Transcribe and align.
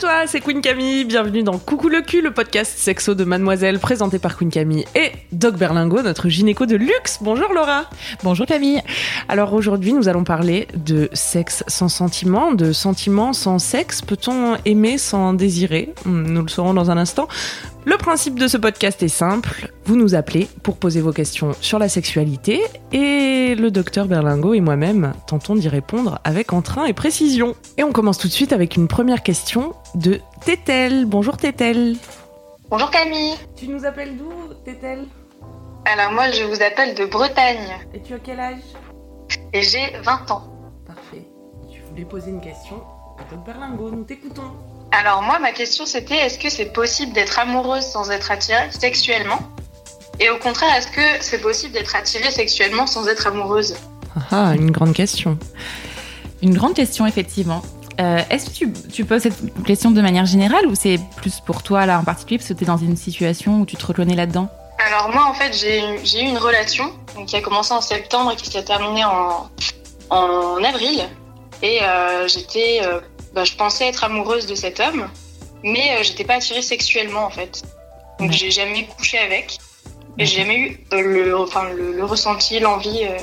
Toi, 0.00 0.26
c'est 0.26 0.40
Queen 0.40 0.62
Camille, 0.62 1.04
bienvenue 1.04 1.42
dans 1.42 1.58
Coucou 1.58 1.90
le 1.90 2.00
cul, 2.00 2.22
le 2.22 2.32
podcast 2.32 2.72
sexo 2.78 3.14
de 3.14 3.22
Mademoiselle 3.24 3.78
présenté 3.78 4.18
par 4.18 4.38
Queen 4.38 4.50
Camille 4.50 4.86
et 4.94 5.12
Doc 5.30 5.56
Berlingo, 5.56 6.00
notre 6.00 6.30
gynéco 6.30 6.64
de 6.64 6.76
luxe. 6.76 7.18
Bonjour 7.20 7.52
Laura. 7.52 7.84
Bonjour 8.22 8.46
Camille. 8.46 8.80
Alors 9.28 9.52
aujourd'hui 9.52 9.92
nous 9.92 10.08
allons 10.08 10.24
parler 10.24 10.68
de 10.74 11.10
sexe 11.12 11.64
sans 11.66 11.90
sentiment, 11.90 12.52
de 12.52 12.72
sentiments 12.72 13.34
sans 13.34 13.58
sexe. 13.58 14.00
Peut-on 14.00 14.56
aimer 14.64 14.96
sans 14.96 15.34
désirer? 15.34 15.92
Nous 16.06 16.40
le 16.40 16.48
saurons 16.48 16.72
dans 16.72 16.90
un 16.90 16.96
instant. 16.96 17.28
Le 17.86 17.96
principe 17.96 18.38
de 18.38 18.46
ce 18.46 18.58
podcast 18.58 19.02
est 19.02 19.08
simple, 19.08 19.72
vous 19.86 19.96
nous 19.96 20.14
appelez 20.14 20.48
pour 20.62 20.76
poser 20.76 21.00
vos 21.00 21.12
questions 21.12 21.52
sur 21.62 21.78
la 21.78 21.88
sexualité 21.88 22.60
et 22.92 23.54
le 23.54 23.70
docteur 23.70 24.06
Berlingo 24.06 24.52
et 24.52 24.60
moi-même 24.60 25.14
tentons 25.26 25.54
d'y 25.54 25.68
répondre 25.68 26.18
avec 26.24 26.52
entrain 26.52 26.84
et 26.84 26.92
précision. 26.92 27.54
Et 27.78 27.82
on 27.82 27.92
commence 27.92 28.18
tout 28.18 28.28
de 28.28 28.32
suite 28.32 28.52
avec 28.52 28.76
une 28.76 28.86
première 28.86 29.22
question 29.22 29.72
de 29.94 30.20
Tétel. 30.44 31.06
Bonjour 31.06 31.38
Tétel. 31.38 31.96
Bonjour 32.68 32.90
Camille. 32.90 33.34
Tu 33.56 33.66
nous 33.68 33.86
appelles 33.86 34.18
d'où 34.18 34.30
Tétel? 34.62 35.06
Alors 35.86 36.12
moi 36.12 36.30
je 36.32 36.44
vous 36.44 36.62
appelle 36.62 36.94
de 36.94 37.06
Bretagne 37.06 37.78
Et 37.94 38.02
tu 38.02 38.12
as 38.12 38.18
quel 38.18 38.40
âge? 38.40 38.60
Et 39.54 39.62
j'ai 39.62 39.90
20 40.04 40.30
ans. 40.30 40.52
Parfait. 40.86 41.26
Tu 41.72 41.80
voulais 41.88 42.04
poser 42.04 42.30
une 42.30 42.42
question 42.42 42.76
à 43.18 43.34
Doc 43.34 43.42
Berlingo, 43.46 43.90
nous 43.90 44.04
t'écoutons. 44.04 44.52
Alors 44.92 45.22
moi 45.22 45.38
ma 45.38 45.52
question 45.52 45.86
c'était 45.86 46.16
est-ce 46.16 46.38
que 46.38 46.50
c'est 46.50 46.72
possible 46.72 47.12
d'être 47.12 47.38
amoureuse 47.38 47.84
sans 47.84 48.10
être 48.10 48.30
attirée 48.30 48.68
sexuellement? 48.70 49.38
Et 50.18 50.28
au 50.30 50.36
contraire 50.38 50.74
est-ce 50.76 50.88
que 50.88 51.00
c'est 51.20 51.40
possible 51.40 51.72
d'être 51.72 51.94
attirée 51.96 52.30
sexuellement 52.30 52.86
sans 52.86 53.06
être 53.08 53.26
amoureuse? 53.28 53.76
Ah, 54.30 54.52
une 54.56 54.70
grande 54.72 54.92
question. 54.92 55.38
Une 56.42 56.54
grande 56.54 56.74
question, 56.74 57.06
effectivement. 57.06 57.62
Euh, 58.00 58.20
Est-ce 58.30 58.46
que 58.50 58.54
tu, 58.54 58.72
tu 58.90 59.04
poses 59.04 59.22
cette 59.22 59.62
question 59.64 59.90
de 59.90 60.00
manière 60.00 60.24
générale 60.26 60.66
ou 60.66 60.74
c'est 60.74 60.98
plus 61.16 61.38
pour 61.40 61.62
toi 61.62 61.84
là 61.86 61.98
en 62.00 62.04
particulier 62.04 62.38
parce 62.38 62.48
que 62.48 62.54
tu 62.54 62.64
es 62.64 62.66
dans 62.66 62.78
une 62.78 62.96
situation 62.96 63.60
où 63.60 63.66
tu 63.66 63.76
te 63.76 63.86
reconnais 63.86 64.16
là-dedans? 64.16 64.48
Alors 64.84 65.10
moi 65.10 65.26
en 65.26 65.34
fait 65.34 65.52
j'ai 65.56 65.80
eu- 65.80 66.00
j'ai 66.02 66.22
eu 66.22 66.26
une 66.26 66.38
relation 66.38 66.92
donc, 67.14 67.26
qui 67.26 67.36
a 67.36 67.42
commencé 67.42 67.72
en 67.72 67.80
septembre 67.82 68.32
et 68.32 68.36
qui 68.36 68.50
s'est 68.50 68.64
terminée 68.64 69.04
en, 69.04 69.48
en 70.10 70.64
avril. 70.64 71.06
Et 71.62 71.80
euh, 71.82 72.26
j'étais, 72.26 72.80
euh, 72.82 73.00
bah, 73.34 73.44
je 73.44 73.52
pensais 73.54 73.86
être 73.86 74.04
amoureuse 74.04 74.46
de 74.46 74.54
cet 74.54 74.80
homme, 74.80 75.08
mais 75.62 75.96
euh, 75.96 76.02
j'étais 76.02 76.24
pas 76.24 76.34
attirée 76.34 76.62
sexuellement 76.62 77.24
en 77.24 77.30
fait. 77.30 77.62
Donc 78.18 78.32
j'ai 78.32 78.50
jamais 78.50 78.84
couché 78.84 79.18
avec. 79.18 79.58
Et 80.18 80.26
j'ai 80.26 80.38
jamais 80.38 80.56
eu 80.56 80.86
euh, 80.92 81.00
le, 81.00 81.38
enfin, 81.38 81.70
le, 81.70 81.92
le 81.92 82.04
ressenti, 82.04 82.58
l'envie 82.58 83.04
euh, 83.04 83.16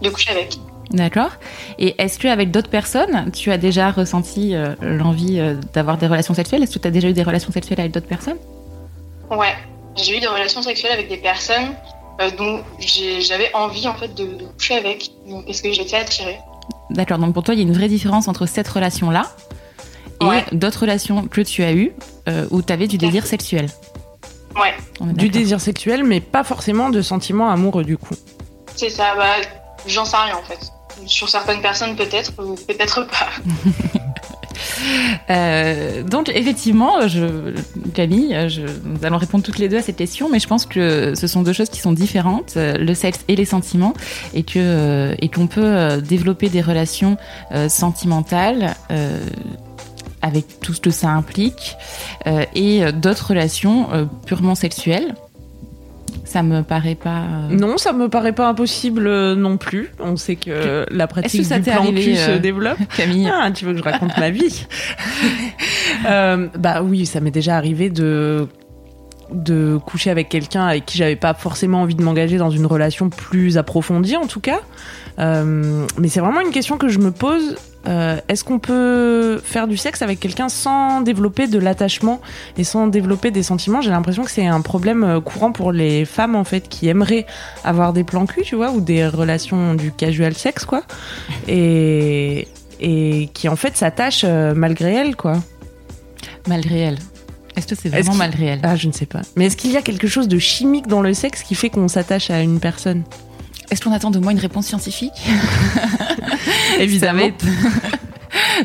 de 0.00 0.08
coucher 0.08 0.30
avec. 0.30 0.56
D'accord. 0.90 1.32
Et 1.78 1.94
est-ce 1.98 2.18
qu'avec 2.18 2.50
d'autres 2.50 2.70
personnes, 2.70 3.30
tu 3.32 3.50
as 3.50 3.58
déjà 3.58 3.90
ressenti 3.90 4.54
euh, 4.54 4.74
l'envie 4.80 5.40
d'avoir 5.74 5.98
des 5.98 6.06
relations 6.06 6.32
sexuelles? 6.32 6.62
Est-ce 6.62 6.74
que 6.74 6.78
tu 6.78 6.88
as 6.88 6.92
déjà 6.92 7.08
eu 7.08 7.12
des 7.12 7.24
relations 7.24 7.52
sexuelles 7.52 7.80
avec 7.80 7.92
d'autres 7.92 8.06
personnes? 8.06 8.38
Ouais, 9.30 9.54
j'ai 9.96 10.16
eu 10.16 10.20
des 10.20 10.28
relations 10.28 10.62
sexuelles 10.62 10.92
avec 10.92 11.08
des 11.08 11.16
personnes 11.16 11.74
dont 12.38 12.62
j'avais 12.78 13.52
envie 13.54 13.88
en 13.88 13.94
fait 13.94 14.14
de, 14.14 14.24
de 14.24 14.44
coucher 14.44 14.76
avec, 14.76 15.10
donc, 15.28 15.46
parce 15.46 15.60
que 15.60 15.72
j'étais 15.72 15.96
attirée. 15.96 16.38
D'accord. 16.94 17.18
Donc 17.18 17.34
pour 17.34 17.42
toi, 17.42 17.54
il 17.54 17.58
y 17.58 17.60
a 17.62 17.66
une 17.66 17.72
vraie 17.74 17.88
différence 17.88 18.28
entre 18.28 18.46
cette 18.46 18.68
relation-là 18.68 19.30
et 20.20 20.24
Ouais. 20.24 20.44
d'autres 20.52 20.80
relations 20.82 21.26
que 21.26 21.40
tu 21.40 21.62
as 21.64 21.72
eues 21.72 21.92
euh, 22.28 22.46
où 22.50 22.62
tu 22.62 22.72
avais 22.72 22.86
du 22.86 22.98
désir 22.98 23.26
sexuel. 23.26 23.68
Ouais, 24.56 24.74
Du 25.14 25.28
désir 25.28 25.60
sexuel, 25.60 26.04
mais 26.04 26.20
pas 26.20 26.44
forcément 26.44 26.88
de 26.90 27.02
sentiments 27.02 27.50
amoureux 27.50 27.82
du 27.84 27.98
coup. 27.98 28.14
c'est 28.76 28.88
ça. 28.88 29.14
Bah, 29.16 29.24
j'en 29.86 30.04
sais 30.04 30.16
rien 30.16 30.36
en 30.36 30.42
fait. 30.42 30.60
Sur 31.06 31.28
certaines 31.28 31.60
personnes 31.60 31.96
peut-être, 31.96 32.32
ou 32.40 32.54
peut-être 32.54 33.06
pas. 33.08 33.28
Euh, 35.30 36.02
donc 36.02 36.30
effectivement, 36.34 36.98
Camille, 37.94 38.36
nous 38.84 39.04
allons 39.04 39.18
répondre 39.18 39.44
toutes 39.44 39.58
les 39.58 39.68
deux 39.68 39.78
à 39.78 39.82
cette 39.82 39.96
question, 39.96 40.28
mais 40.30 40.38
je 40.38 40.46
pense 40.46 40.66
que 40.66 41.14
ce 41.14 41.26
sont 41.26 41.42
deux 41.42 41.52
choses 41.52 41.70
qui 41.70 41.80
sont 41.80 41.92
différentes, 41.92 42.54
euh, 42.56 42.76
le 42.76 42.94
sexe 42.94 43.20
et 43.28 43.36
les 43.36 43.44
sentiments, 43.44 43.94
et 44.34 44.44
euh, 44.56 45.14
et 45.20 45.28
qu'on 45.28 45.46
peut 45.46 46.00
développer 46.00 46.48
des 46.48 46.60
relations 46.60 47.16
sentimentales. 47.68 48.74
avec 50.22 50.60
tout 50.60 50.72
ce 50.72 50.80
que 50.80 50.90
ça 50.90 51.10
implique, 51.10 51.76
et 52.54 52.92
d'autres 52.92 53.28
relations 53.28 54.08
purement 54.24 54.54
sexuelles. 54.54 55.14
Ça 56.24 56.42
me 56.42 56.62
paraît 56.62 56.94
pas. 56.94 57.22
euh, 57.50 57.54
Non, 57.54 57.76
ça 57.78 57.92
me 57.92 58.08
paraît 58.08 58.32
pas 58.32 58.48
impossible 58.48 59.06
euh, 59.06 59.34
non 59.34 59.56
plus. 59.56 59.90
On 60.00 60.16
sait 60.16 60.36
que 60.36 60.86
la 60.90 61.06
pratique 61.06 61.42
que 61.42 61.46
ça 61.46 61.58
du 61.58 61.70
plan 61.70 61.84
cul 61.92 62.14
euh, 62.16 62.34
se 62.36 62.38
développe. 62.38 62.78
Camille. 62.96 63.30
Ah, 63.32 63.50
tu 63.50 63.64
veux 63.64 63.72
que 63.72 63.78
je 63.78 63.84
raconte 63.84 64.16
ma 64.18 64.30
vie 64.30 64.66
Euh, 66.06 66.48
Bah 66.58 66.82
oui, 66.82 67.06
ça 67.06 67.20
m'est 67.20 67.30
déjà 67.30 67.56
arrivé 67.56 67.90
de 67.90 68.48
de 69.32 69.78
coucher 69.78 70.10
avec 70.10 70.28
quelqu'un 70.28 70.66
avec 70.66 70.84
qui 70.84 70.98
j'avais 70.98 71.16
pas 71.16 71.32
forcément 71.32 71.80
envie 71.82 71.94
de 71.94 72.02
m'engager 72.02 72.36
dans 72.36 72.50
une 72.50 72.66
relation 72.66 73.08
plus 73.08 73.56
approfondie 73.56 74.16
en 74.16 74.26
tout 74.26 74.40
cas. 74.40 74.60
Euh, 75.18 75.86
mais 75.98 76.08
c'est 76.08 76.20
vraiment 76.20 76.40
une 76.40 76.50
question 76.50 76.76
que 76.76 76.88
je 76.88 76.98
me 76.98 77.10
pose. 77.12 77.56
Euh, 77.86 78.18
Est-ce 78.28 78.44
qu'on 78.44 78.58
peut 78.58 79.38
faire 79.44 79.68
du 79.68 79.76
sexe 79.76 80.00
avec 80.02 80.18
quelqu'un 80.18 80.48
sans 80.48 81.02
développer 81.02 81.46
de 81.46 81.58
l'attachement 81.58 82.20
et 82.56 82.64
sans 82.64 82.86
développer 82.86 83.30
des 83.30 83.42
sentiments? 83.42 83.80
J'ai 83.82 83.90
l'impression 83.90 84.24
que 84.24 84.30
c'est 84.30 84.46
un 84.46 84.60
problème 84.62 85.04
euh, 85.04 85.20
courant 85.20 85.52
pour 85.52 85.70
les 85.70 86.04
femmes 86.04 86.34
en 86.34 86.44
fait 86.44 86.68
qui 86.68 86.88
aimeraient 86.88 87.26
avoir 87.62 87.92
des 87.92 88.02
plans 88.02 88.26
cul, 88.26 88.42
tu 88.42 88.56
vois, 88.56 88.70
ou 88.72 88.80
des 88.80 89.06
relations 89.06 89.74
du 89.74 89.92
casual 89.92 90.34
sexe 90.34 90.64
quoi, 90.64 90.82
et 91.46 92.48
et 92.80 93.28
qui 93.34 93.48
en 93.48 93.56
fait 93.56 93.76
s'attachent 93.76 94.24
malgré 94.24 94.94
elles 94.94 95.14
quoi. 95.16 95.34
Malgré 96.48 96.80
elle. 96.80 96.98
Est-ce 97.56 97.68
que 97.68 97.74
c'est 97.76 97.88
vraiment 97.88 98.10
qu'il- 98.10 98.18
malgré 98.18 98.46
elle 98.46 98.60
Ah, 98.64 98.74
je 98.76 98.88
ne 98.88 98.92
sais 98.92 99.06
pas. 99.06 99.20
Mais 99.36 99.46
est-ce 99.46 99.56
qu'il 99.56 99.70
y 99.70 99.76
a 99.76 99.82
quelque 99.82 100.08
chose 100.08 100.26
de 100.26 100.38
chimique 100.38 100.88
dans 100.88 101.00
le 101.02 101.14
sexe 101.14 101.42
qui 101.44 101.54
fait 101.54 101.70
qu'on 101.70 101.86
s'attache 101.86 102.30
à 102.30 102.40
une 102.40 102.58
personne? 102.58 103.04
Est-ce 103.70 103.80
qu'on 103.80 103.92
attend 103.92 104.10
de 104.10 104.18
moi 104.18 104.32
une 104.32 104.38
réponse 104.38 104.66
scientifique 104.66 105.12
Évidemment. 106.78 107.20
Ça 107.20 107.24
va 107.24 107.28
être 107.28 107.44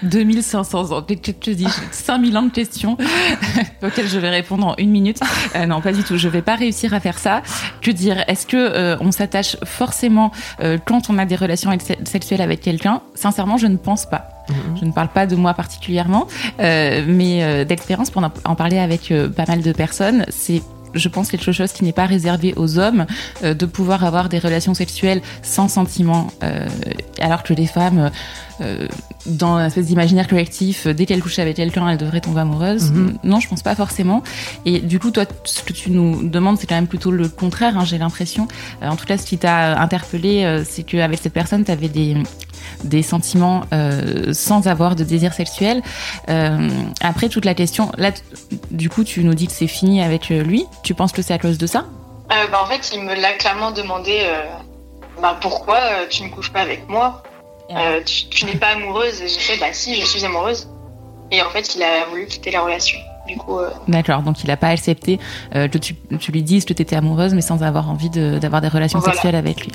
2500 0.03 0.91
ans. 0.91 1.05
Je 1.09 1.31
te 1.31 1.51
dis 1.51 1.67
5000 1.91 2.37
ans 2.37 2.43
de 2.43 2.49
questions 2.51 2.97
auxquelles 3.83 4.07
je 4.07 4.19
vais 4.19 4.29
répondre 4.29 4.67
en 4.67 4.75
une 4.77 4.89
minute. 4.91 5.19
Euh, 5.55 5.65
non, 5.65 5.81
pas 5.81 5.91
du 5.91 6.03
tout. 6.03 6.17
Je 6.17 6.27
vais 6.27 6.41
pas 6.41 6.55
réussir 6.55 6.93
à 6.93 6.99
faire 6.99 7.17
ça. 7.17 7.41
Que 7.81 7.91
dire? 7.91 8.23
Est-ce 8.27 8.45
que 8.45 8.57
euh, 8.57 8.97
on 8.99 9.11
s'attache 9.11 9.57
forcément 9.65 10.31
euh, 10.61 10.77
quand 10.83 11.09
on 11.09 11.17
a 11.17 11.25
des 11.25 11.35
relations 11.35 11.71
ex- 11.71 11.85
sexuelles 12.05 12.41
avec 12.41 12.61
quelqu'un? 12.61 13.01
Sincèrement, 13.15 13.57
je 13.57 13.67
ne 13.67 13.77
pense 13.77 14.05
pas. 14.05 14.29
Je 14.79 14.85
ne 14.85 14.91
parle 14.91 15.09
pas 15.09 15.27
de 15.27 15.35
moi 15.35 15.53
particulièrement, 15.53 16.25
euh, 16.59 17.03
mais 17.07 17.43
euh, 17.43 17.65
d'expérience 17.65 18.09
pour 18.09 18.23
en, 18.23 18.31
en 18.45 18.55
parler 18.55 18.79
avec 18.79 19.11
euh, 19.11 19.29
pas 19.29 19.45
mal 19.47 19.61
de 19.61 19.71
personnes, 19.71 20.25
c'est 20.29 20.63
je 20.93 21.07
pense 21.09 21.29
quelque 21.29 21.51
chose 21.51 21.71
qui 21.71 21.83
n'est 21.83 21.93
pas 21.93 22.05
réservé 22.05 22.53
aux 22.55 22.79
hommes 22.79 23.05
euh, 23.43 23.53
de 23.53 23.65
pouvoir 23.65 24.03
avoir 24.03 24.29
des 24.29 24.39
relations 24.39 24.73
sexuelles 24.73 25.21
sans 25.41 25.67
sentiment, 25.67 26.27
euh, 26.43 26.67
alors 27.19 27.43
que 27.43 27.53
les 27.53 27.67
femmes, 27.67 28.11
euh, 28.61 28.87
dans 29.25 29.55
un 29.55 29.67
espèce 29.67 29.85
d'imaginaire 29.85 30.27
collectif, 30.27 30.85
euh, 30.85 30.93
dès 30.93 31.05
qu'elles 31.05 31.21
couchent 31.21 31.39
avec 31.39 31.55
quelqu'un, 31.55 31.87
elles 31.87 31.97
devraient 31.97 32.19
tomber 32.21 32.41
amoureuses. 32.41 32.91
Mhm. 32.91 33.17
Non, 33.23 33.39
je 33.39 33.47
pense 33.47 33.61
pas 33.61 33.75
forcément. 33.75 34.21
Et 34.65 34.79
du 34.79 34.99
coup, 34.99 35.11
toi, 35.11 35.25
ce 35.45 35.61
que 35.63 35.71
tu 35.71 35.91
nous 35.91 36.27
demandes, 36.27 36.57
c'est 36.59 36.67
quand 36.67 36.75
même 36.75 36.87
plutôt 36.87 37.11
le 37.11 37.29
contraire, 37.29 37.77
hein, 37.77 37.85
j'ai 37.85 37.97
l'impression. 37.97 38.47
En 38.81 38.95
tout 38.95 39.05
cas, 39.05 39.17
ce 39.17 39.25
qui 39.25 39.37
t'a 39.37 39.79
interpellé, 39.79 40.43
euh, 40.43 40.63
c'est 40.67 40.83
qu'avec 40.83 41.19
cette 41.19 41.33
personne, 41.33 41.63
tu 41.63 41.71
avais 41.71 41.89
des 41.89 42.17
des 42.83 43.03
sentiments 43.03 43.63
euh, 43.73 44.33
sans 44.33 44.67
avoir 44.67 44.95
de 44.95 45.03
désir 45.03 45.33
sexuel. 45.33 45.81
Euh, 46.29 46.69
après, 47.01 47.29
toute 47.29 47.45
la 47.45 47.53
question, 47.53 47.91
là, 47.97 48.11
du 48.71 48.89
coup, 48.89 49.03
tu 49.03 49.23
nous 49.23 49.33
dis 49.33 49.47
que 49.47 49.53
c'est 49.53 49.67
fini 49.67 50.01
avec 50.01 50.31
euh, 50.31 50.43
lui. 50.43 50.65
Tu 50.83 50.93
penses 50.93 51.11
que 51.11 51.21
c'est 51.21 51.33
à 51.33 51.39
cause 51.39 51.57
de 51.57 51.67
ça? 51.67 51.85
Bah, 52.29 52.61
en 52.61 52.65
fait, 52.67 52.91
il 52.93 53.01
me 53.01 53.15
l'a 53.15 53.33
clairement 53.33 53.71
demandé 53.71 54.21
bah, 55.19 55.37
pourquoi 55.41 55.79
tu 56.09 56.23
ne 56.23 56.29
couches 56.29 56.51
pas 56.51 56.61
avec 56.61 56.87
moi? 56.87 57.23
Tu, 58.05 58.27
tu 58.29 58.45
n'es 58.45 58.55
pas 58.55 58.69
amoureuse 58.69 59.21
Et 59.21 59.27
j'ai 59.27 59.39
fait 59.39 59.57
bah 59.57 59.73
si, 59.73 59.99
je 59.99 60.05
suis 60.05 60.23
amoureuse. 60.25 60.67
Et 61.31 61.41
en 61.41 61.49
fait, 61.49 61.75
il 61.75 61.83
a 61.83 62.05
voulu 62.05 62.27
quitter 62.27 62.51
la 62.51 62.61
relation. 62.61 62.99
Du 63.29 63.37
coup, 63.37 63.57
euh, 63.59 63.69
D'accord, 63.87 64.23
donc 64.23 64.43
il 64.43 64.47
n'a 64.47 64.57
pas 64.57 64.69
accepté 64.69 65.19
euh, 65.55 65.67
que 65.67 65.77
tu, 65.77 65.95
tu 66.19 66.31
lui 66.31 66.41
dises 66.41 66.65
que 66.65 66.73
tu 66.73 66.81
étais 66.81 66.95
amoureuse, 66.95 67.33
mais 67.33 67.41
sans 67.41 67.61
avoir 67.63 67.89
envie 67.89 68.09
de- 68.09 68.39
d'avoir 68.39 68.61
des 68.61 68.67
relations 68.67 68.99
Voilà. 68.99 69.13
sexuelles 69.13 69.35
avec 69.35 69.61
lui. 69.65 69.71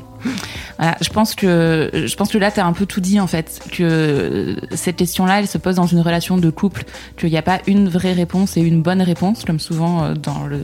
Voilà, 0.79 0.97
je 1.01 1.09
pense 1.11 1.35
que 1.37 1.91
je 1.93 2.17
pense 2.17 2.31
que 2.31 2.39
là 2.39 2.51
tu 2.51 2.59
as 2.59 2.67
un 2.67 2.73
peu 2.73 2.85
tout 2.87 3.01
dit 3.01 3.21
en 3.21 3.27
fait, 3.29 3.61
que 3.71 3.83
euh, 3.85 4.56
cette 4.73 4.97
question-là, 4.97 5.39
elle 5.39 5.47
se 5.47 5.59
pose 5.59 5.77
dans 5.77 5.87
une 5.87 6.01
relation 6.01 6.37
de 6.37 6.51
couple, 6.51 6.85
qu'il 7.17 7.31
n'y 7.31 7.37
a 7.37 7.43
pas 7.43 7.61
une 7.69 7.89
vraie 7.89 8.12
réponse 8.12 8.56
et 8.56 8.61
une 8.61 8.83
bonne 8.83 9.03
réponse, 9.03 9.45
comme 9.45 9.61
souvent 9.61 10.03
euh, 10.05 10.15
dans 10.15 10.47
le, 10.47 10.61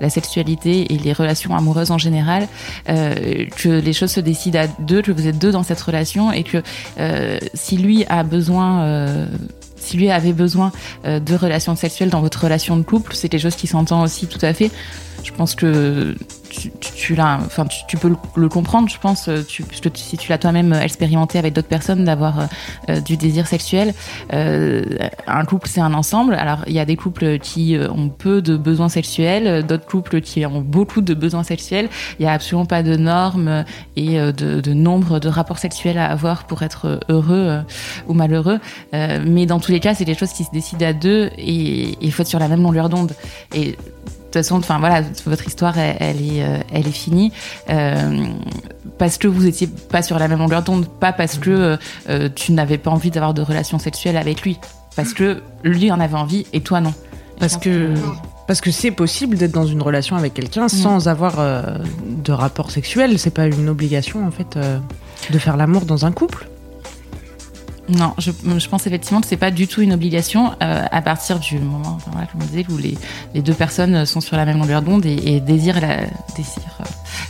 la 0.00 0.10
sexualité 0.10 0.92
et 0.92 0.98
les 0.98 1.12
relations 1.12 1.54
amoureuses 1.56 1.92
en 1.92 1.98
général, 1.98 2.48
euh, 2.88 3.44
que 3.56 3.68
les 3.68 3.92
choses 3.92 4.10
se 4.10 4.20
décident 4.20 4.60
à 4.60 4.66
deux, 4.80 5.02
que 5.02 5.12
vous 5.12 5.28
êtes 5.28 5.38
deux 5.38 5.52
dans 5.52 5.62
cette 5.62 5.80
relation 5.80 6.32
et 6.32 6.42
que 6.42 6.62
euh, 6.98 7.38
si 7.54 7.76
lui 7.76 8.04
a 8.08 8.24
besoin 8.24 8.82
euh, 8.82 9.26
si 9.84 9.96
lui 9.96 10.10
avait 10.10 10.32
besoin 10.32 10.72
euh, 11.04 11.20
de 11.20 11.34
relations 11.34 11.76
sexuelles 11.76 12.10
dans 12.10 12.20
votre 12.20 12.42
relation 12.42 12.76
de 12.76 12.82
couple, 12.82 13.14
c'est 13.14 13.28
quelque 13.28 13.42
chose 13.42 13.56
qui 13.56 13.66
s'entend 13.66 14.02
aussi 14.02 14.26
tout 14.26 14.38
à 14.42 14.52
fait. 14.52 14.70
Je 15.22 15.32
pense 15.32 15.54
que 15.54 16.14
tu, 16.54 16.70
tu, 16.80 17.20
enfin, 17.20 17.66
tu, 17.88 17.96
peux 17.96 18.12
le, 18.36 18.48
comprendre, 18.48 18.88
je 18.88 18.98
pense, 18.98 19.28
euh, 19.28 19.42
tu, 19.46 19.64
si 19.94 20.16
tu 20.16 20.30
l'as 20.30 20.38
toi-même 20.38 20.72
expérimenté 20.72 21.38
avec 21.38 21.52
d'autres 21.52 21.68
personnes 21.68 22.04
d'avoir 22.04 22.38
euh, 22.38 22.44
euh, 22.90 23.00
du 23.00 23.16
désir 23.16 23.46
sexuel. 23.46 23.94
Euh, 24.32 24.84
un 25.26 25.44
couple, 25.44 25.68
c'est 25.68 25.80
un 25.80 25.94
ensemble. 25.94 26.34
Alors, 26.34 26.60
il 26.66 26.72
y 26.72 26.78
a 26.78 26.84
des 26.84 26.96
couples 26.96 27.38
qui 27.38 27.76
euh, 27.76 27.90
ont 27.90 28.08
peu 28.08 28.42
de 28.42 28.56
besoins 28.56 28.88
sexuels, 28.88 29.46
euh, 29.46 29.62
d'autres 29.62 29.86
couples 29.86 30.20
qui 30.20 30.46
ont 30.46 30.60
beaucoup 30.60 31.00
de 31.00 31.14
besoins 31.14 31.42
sexuels. 31.42 31.88
Il 32.18 32.22
n'y 32.22 32.28
a 32.28 32.32
absolument 32.32 32.66
pas 32.66 32.82
de 32.82 32.96
normes 32.96 33.64
et 33.96 34.18
euh, 34.18 34.32
de, 34.32 34.72
nombre 34.72 35.18
de 35.18 35.28
rapports 35.28 35.58
sexuels 35.58 35.98
à 35.98 36.10
avoir 36.10 36.46
pour 36.46 36.62
être 36.62 37.00
heureux 37.08 37.46
euh, 37.48 37.60
ou 38.08 38.14
malheureux. 38.14 38.58
Euh, 38.92 39.22
mais 39.26 39.46
dans 39.46 39.60
tous 39.60 39.72
les 39.72 39.80
cas, 39.80 39.94
c'est 39.94 40.04
des 40.04 40.14
choses 40.14 40.32
qui 40.32 40.44
se 40.44 40.50
décident 40.50 40.86
à 40.86 40.92
deux 40.92 41.30
et 41.38 41.96
il 42.00 42.12
faut 42.12 42.22
être 42.22 42.28
sur 42.28 42.38
la 42.38 42.48
même 42.48 42.62
longueur 42.62 42.88
d'onde. 42.88 43.12
Et 43.54 43.76
toute 44.34 44.46
façon, 44.46 44.56
enfin 44.56 44.78
voilà, 44.78 45.02
votre 45.26 45.46
histoire, 45.46 45.78
elle, 45.78 45.96
elle 46.00 46.22
est, 46.22 46.42
euh, 46.42 46.58
elle 46.72 46.86
est 46.86 46.92
finie 46.92 47.32
euh, 47.70 48.26
parce 48.98 49.18
que 49.18 49.28
vous 49.28 49.46
étiez 49.46 49.66
pas 49.66 50.02
sur 50.02 50.18
la 50.18 50.28
même 50.28 50.38
longueur 50.38 50.62
d'onde, 50.62 50.86
pas 50.88 51.12
parce 51.12 51.38
que 51.38 51.78
euh, 52.08 52.28
tu 52.34 52.52
n'avais 52.52 52.78
pas 52.78 52.90
envie 52.90 53.10
d'avoir 53.10 53.34
de 53.34 53.42
relations 53.42 53.78
sexuelles 53.78 54.16
avec 54.16 54.42
lui, 54.42 54.58
parce 54.96 55.14
que 55.14 55.42
lui 55.62 55.90
en 55.90 56.00
avait 56.00 56.16
envie 56.16 56.46
et 56.52 56.60
toi 56.60 56.80
non. 56.80 56.94
Parce 57.40 57.56
que 57.56 57.94
parce 58.46 58.60
que 58.60 58.70
c'est 58.70 58.90
possible 58.90 59.36
d'être 59.36 59.52
dans 59.52 59.66
une 59.66 59.82
relation 59.82 60.16
avec 60.16 60.34
quelqu'un 60.34 60.68
sans 60.68 61.08
avoir 61.08 61.40
euh, 61.40 61.62
de 62.06 62.32
rapport 62.32 62.70
sexuel. 62.70 63.18
C'est 63.18 63.30
pas 63.30 63.46
une 63.46 63.68
obligation 63.68 64.26
en 64.26 64.30
fait 64.30 64.56
euh, 64.56 64.78
de 65.30 65.38
faire 65.38 65.56
l'amour 65.56 65.86
dans 65.86 66.04
un 66.04 66.12
couple. 66.12 66.46
Non, 67.88 68.14
je, 68.18 68.30
je 68.30 68.68
pense 68.68 68.86
effectivement 68.86 69.20
que 69.20 69.26
c'est 69.26 69.36
pas 69.36 69.50
du 69.50 69.68
tout 69.68 69.82
une 69.82 69.92
obligation 69.92 70.52
euh, 70.62 70.84
à 70.90 71.02
partir 71.02 71.38
du 71.38 71.58
moment, 71.58 71.96
enfin, 71.96 72.10
voilà, 72.12 72.26
comme 72.26 72.40
on 72.40 72.72
où 72.74 72.78
les, 72.78 72.96
les 73.34 73.42
deux 73.42 73.52
personnes 73.52 74.06
sont 74.06 74.22
sur 74.22 74.36
la 74.36 74.46
même 74.46 74.58
longueur 74.58 74.80
d'onde 74.80 75.04
et, 75.04 75.18
et 75.34 75.40
désirent, 75.40 75.80
la, 75.80 75.98
désirent 76.34 76.78
euh, 76.80 76.84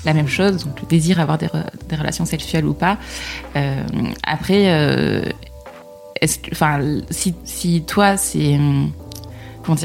la 0.05 0.15
même 0.15 0.29
chose, 0.29 0.65
donc 0.65 0.81
le 0.81 0.87
désir 0.87 1.19
avoir 1.19 1.39
des, 1.39 1.49
des 1.89 1.97
relations 1.97 2.25
sexuelles 2.25 2.67
ou 2.67 2.75
pas. 2.75 2.99
Euh, 3.57 3.83
après, 4.23 4.71
euh, 4.71 5.25
est-ce 6.21 6.39
que, 6.39 6.51
enfin, 6.53 6.81
si, 7.11 7.35
si 7.45 7.83
toi 7.83 8.17
c'est 8.17 8.55
hum, 8.55 8.93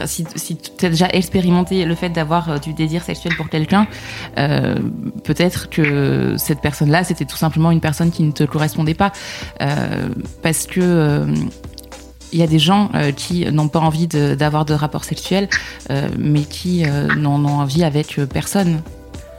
si, 0.05 0.25
tu 0.55 0.85
as 0.85 0.89
déjà 0.89 1.07
expérimenté 1.09 1.85
le 1.85 1.95
fait 1.95 2.09
d'avoir 2.09 2.49
euh, 2.49 2.57
du 2.57 2.73
désir 2.73 3.03
sexuel 3.03 3.35
pour 3.35 3.49
quelqu'un, 3.49 3.87
euh, 4.37 4.75
peut-être 5.23 5.69
que 5.69 6.35
cette 6.37 6.61
personne-là, 6.61 7.03
c'était 7.03 7.25
tout 7.25 7.37
simplement 7.37 7.71
une 7.71 7.81
personne 7.81 8.11
qui 8.11 8.23
ne 8.23 8.31
te 8.31 8.43
correspondait 8.43 8.93
pas. 8.93 9.11
Euh, 9.61 10.09
parce 10.41 10.67
que 10.67 11.27
il 12.31 12.39
y 12.39 12.43
a 12.43 12.47
des 12.47 12.59
gens 12.59 12.91
qui 13.15 13.51
n'ont 13.51 13.69
pas 13.69 13.79
envie 13.79 14.05
d'avoir 14.07 14.63
de, 14.63 14.75
rapports 14.75 15.03
sexuels, 15.03 15.49
euh, 15.89 16.07
mais 16.19 16.43
qui 16.43 16.83
n'en 17.17 17.43
ont 17.43 17.59
envie 17.59 17.83
avec 17.83 18.19
personne. 18.31 18.81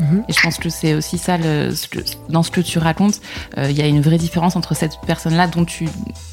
Mhm. 0.00 0.24
Et 0.28 0.32
je 0.32 0.40
pense 0.40 0.56
que 0.58 0.68
c'est 0.70 0.94
aussi 0.94 1.18
ça, 1.18 1.36
le, 1.36 1.74
ce 1.74 1.86
que- 1.86 1.98
dans 2.30 2.42
ce 2.42 2.50
que 2.50 2.60
tu 2.62 2.78
racontes, 2.78 3.20
euh, 3.58 3.70
il 3.70 3.76
y 3.78 3.82
a 3.82 3.86
une 3.86 4.00
vraie 4.00 4.16
différence 4.18 4.56
entre 4.56 4.74
cette 4.74 4.94
personne-là 5.06 5.46
dont 5.46 5.64
tu 5.66 5.88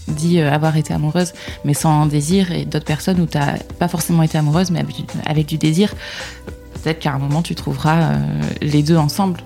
dis 0.07 0.39
euh, 0.39 0.51
avoir 0.51 0.77
été 0.77 0.93
amoureuse, 0.93 1.33
mais 1.65 1.73
sans 1.73 2.05
désir, 2.05 2.51
et 2.51 2.63
d'autres 2.65 2.85
personnes 2.85 3.19
où 3.19 3.25
tu 3.25 3.37
n'as 3.37 3.57
pas 3.79 3.87
forcément 3.89 4.23
été 4.23 4.37
amoureuse, 4.37 4.71
mais 4.71 4.79
avec, 4.79 4.95
du- 4.95 5.03
avec 5.25 5.45
du 5.45 5.57
désir. 5.57 5.93
Peut-être 6.81 6.99
qu'à 6.99 7.11
un 7.11 7.17
moment, 7.19 7.41
tu 7.41 7.55
trouveras 7.55 8.13
euh, 8.13 8.17
les 8.61 8.83
deux 8.83 8.95
ensemble. 8.97 9.41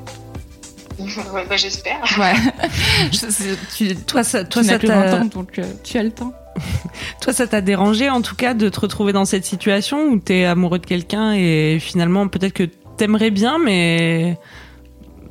ouais, 0.99 1.45
bah, 1.49 1.57
j'espère. 1.57 1.99
Ouais. 2.19 2.33
Je 3.11 3.17
sais, 3.17 3.57
tu, 3.75 3.95
Toi, 3.95 4.23
ça, 4.23 4.43
toi, 4.43 4.61
tu 4.61 4.67
n'as 4.67 4.73
ça 4.73 4.79
que 4.79 4.87
t'a- 4.87 5.11
20 5.15 5.21
ans, 5.21 5.25
donc 5.25 5.57
euh, 5.57 5.63
tu 5.83 5.97
as 5.97 6.03
le 6.03 6.11
temps. 6.11 6.33
toi, 7.21 7.33
ça 7.33 7.47
t'a 7.47 7.61
dérangé 7.61 8.09
en 8.09 8.21
tout 8.21 8.35
cas 8.35 8.53
de 8.53 8.69
te 8.69 8.79
retrouver 8.81 9.13
dans 9.13 9.25
cette 9.25 9.45
situation 9.45 10.03
où 10.09 10.19
t'es 10.19 10.43
amoureux 10.45 10.79
de 10.79 10.85
quelqu'un 10.85 11.31
et 11.33 11.79
finalement 11.79 12.27
peut-être 12.27 12.51
que 12.53 12.69
t'aimerais 13.01 13.31
bien, 13.31 13.57
mais 13.57 14.37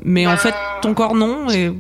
mais 0.02 0.26
en 0.26 0.30
Ben- 0.30 0.36
fait 0.38 0.54
ton 0.82 0.92
corps 0.92 1.14
non. 1.14 1.48
Et 1.50 1.70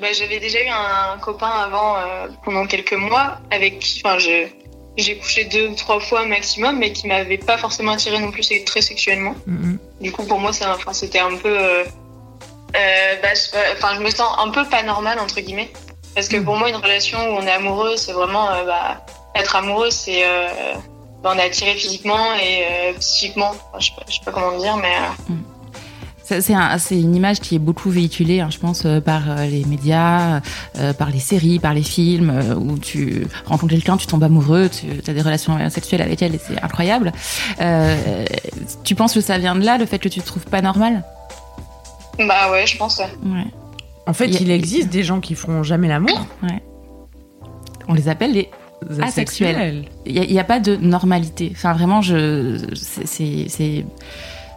bah, 0.00 0.06
J'avais 0.18 0.40
déjà 0.40 0.60
eu 0.62 0.68
un 0.68 1.18
copain 1.18 1.50
avant 1.66 1.96
euh, 1.98 2.28
pendant 2.42 2.66
quelques 2.66 2.94
mois 2.94 3.38
avec 3.50 3.80
qui 3.80 4.00
enfin, 4.02 4.16
j'ai 4.18 5.18
couché 5.18 5.44
deux 5.44 5.68
ou 5.68 5.74
trois 5.74 6.00
fois 6.00 6.24
maximum, 6.24 6.78
mais 6.78 6.90
qui 6.92 7.06
m'avait 7.06 7.36
pas 7.36 7.58
forcément 7.58 7.92
attiré 7.92 8.18
non 8.18 8.30
plus 8.30 8.48
très 8.64 8.80
sexuellement. 8.80 9.34
Mhm. 9.46 9.78
Du 10.00 10.10
coup, 10.10 10.24
pour 10.24 10.38
moi, 10.38 10.52
c'était 10.52 11.18
un 11.18 11.36
peu. 11.36 11.54
euh, 11.58 11.84
euh, 11.84 13.14
bah, 13.22 13.28
je, 13.34 13.74
enfin, 13.76 13.94
je 13.96 14.00
me 14.00 14.08
sens 14.10 14.30
un 14.38 14.48
peu 14.50 14.64
pas 14.64 14.82
normale, 14.82 15.18
entre 15.18 15.38
guillemets. 15.40 15.70
Parce 16.14 16.28
que 16.28 16.38
pour 16.38 16.56
moi, 16.56 16.68
une 16.70 16.76
relation 16.76 17.18
où 17.18 17.36
on 17.40 17.42
est 17.46 17.50
amoureux, 17.52 17.96
c'est 17.96 18.12
vraiment. 18.12 18.50
euh, 18.52 18.64
bah, 18.64 19.04
être 19.34 19.54
amoureux, 19.56 19.90
c'est. 19.90 20.22
Bah, 21.24 21.32
on 21.34 21.38
est 21.38 21.42
attiré 21.46 21.74
physiquement 21.74 22.34
et 22.34 22.64
euh, 22.92 22.98
psychiquement. 23.00 23.50
Enfin, 23.50 23.78
je, 23.80 23.86
sais 23.86 23.92
pas, 23.96 24.02
je 24.06 24.12
sais 24.12 24.20
pas 24.24 24.30
comment 24.30 24.56
dire, 24.58 24.76
mais. 24.76 24.92
euh, 25.30 25.34
Ça, 26.22 26.40
C'est 26.40 26.54
un- 26.54 26.78
c'est 26.78 26.98
une 27.00 27.14
image 27.16 27.40
qui 27.40 27.54
est 27.54 27.58
beaucoup 27.58 27.90
véhiculée, 27.90 28.40
hein, 28.40 28.48
je 28.50 28.58
pense, 28.58 28.84
euh, 28.86 29.00
par 29.00 29.22
les 29.50 29.64
médias, 29.66 30.40
euh, 30.78 30.92
par 30.94 31.10
les 31.10 31.18
séries, 31.18 31.58
par 31.58 31.74
les 31.74 31.82
films, 31.82 32.30
euh, 32.30 32.54
où 32.54 32.78
tu 32.78 33.26
rencontres 33.44 33.72
quelqu'un, 33.74 33.96
tu 33.98 34.06
tombes 34.06 34.22
amoureux, 34.24 34.70
tu 34.70 34.86
as 35.10 35.12
des 35.14 35.20
relations 35.22 35.58
sexuelles 35.68 36.00
avec 36.02 36.22
elle 36.22 36.34
et 36.34 36.38
c'est 36.42 36.62
incroyable. 36.62 37.12
Euh, 37.60 38.24
tu 38.84 38.94
penses 38.94 39.12
que 39.14 39.20
ça 39.20 39.36
vient 39.38 39.54
de 39.54 39.64
là, 39.64 39.76
le 39.76 39.84
fait 39.86 39.98
que 39.98 40.08
tu 40.08 40.20
te 40.20 40.26
trouves 40.26 40.46
pas 40.46 40.62
normal? 40.62 41.02
Bah 42.18 42.50
ouais, 42.50 42.66
je 42.66 42.76
pense. 42.78 42.98
ouais. 42.98 43.06
En 44.06 44.12
fait, 44.12 44.26
Il 44.26 44.34
y 44.34 44.36
a- 44.36 44.40
il 44.40 44.50
existe 44.50 44.88
des 44.90 45.02
gens 45.02 45.20
qui 45.20 45.34
feront 45.34 45.62
jamais 45.62 45.88
l'amour. 45.88 46.26
On 47.88 47.92
les 47.94 48.08
appelle 48.08 48.32
les 48.32 48.48
Asexuels. 49.00 49.84
Il 50.06 50.20
n'y 50.20 50.38
a, 50.38 50.44
pas 50.44 50.60
de 50.60 50.76
normalité. 50.76 51.50
Enfin, 51.54 51.72
vraiment, 51.72 52.02
je, 52.02 52.58
c'est- 52.74 53.06
c'est, 53.06 53.46
c'est, 53.48 53.84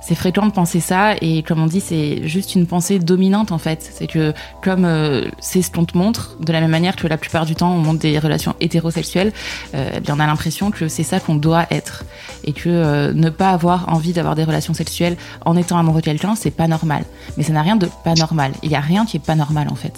c'est 0.01 0.15
fréquent 0.15 0.45
de 0.45 0.51
penser 0.51 0.79
ça. 0.79 1.15
Et 1.21 1.43
comme 1.43 1.61
on 1.61 1.65
dit, 1.67 1.81
c'est 1.81 2.27
juste 2.27 2.55
une 2.55 2.65
pensée 2.65 2.97
dominante, 2.99 3.51
en 3.51 3.57
fait. 3.57 3.89
C'est 3.93 4.07
que, 4.07 4.33
comme 4.61 4.85
euh, 4.85 5.25
c'est 5.39 5.61
ce 5.61 5.69
qu'on 5.71 5.83
te 5.85 5.97
montre, 5.97 6.37
de 6.39 6.51
la 6.53 6.61
même 6.61 6.71
manière 6.71 6.95
que 6.95 7.07
la 7.07 7.17
plupart 7.17 7.45
du 7.45 7.55
temps, 7.55 7.71
on 7.73 7.79
montre 7.79 7.99
des 7.99 8.17
relations 8.19 8.55
hétérosexuelles, 8.61 9.33
euh, 9.75 9.89
eh 9.95 9.99
bien, 9.99 10.15
on 10.15 10.19
a 10.19 10.25
l'impression 10.27 10.71
que 10.71 10.87
c'est 10.87 11.03
ça 11.03 11.19
qu'on 11.19 11.35
doit 11.35 11.65
être. 11.71 12.05
Et 12.45 12.53
que 12.53 12.69
euh, 12.69 13.13
ne 13.13 13.29
pas 13.29 13.49
avoir 13.49 13.89
envie 13.93 14.13
d'avoir 14.13 14.35
des 14.35 14.43
relations 14.45 14.73
sexuelles 14.73 15.17
en 15.45 15.57
étant 15.57 15.77
amoureux 15.77 15.99
de 16.01 16.05
quelqu'un, 16.05 16.35
c'est 16.35 16.51
pas 16.51 16.67
normal. 16.67 17.03
Mais 17.35 17.43
ça 17.43 17.51
n'a 17.53 17.61
rien 17.61 17.75
de 17.75 17.87
pas 18.05 18.13
normal. 18.13 18.53
Il 18.63 18.69
n'y 18.69 18.75
a 18.75 18.81
rien 18.81 19.05
qui 19.05 19.17
est 19.17 19.25
pas 19.25 19.35
normal, 19.35 19.67
en 19.69 19.75
fait 19.75 19.93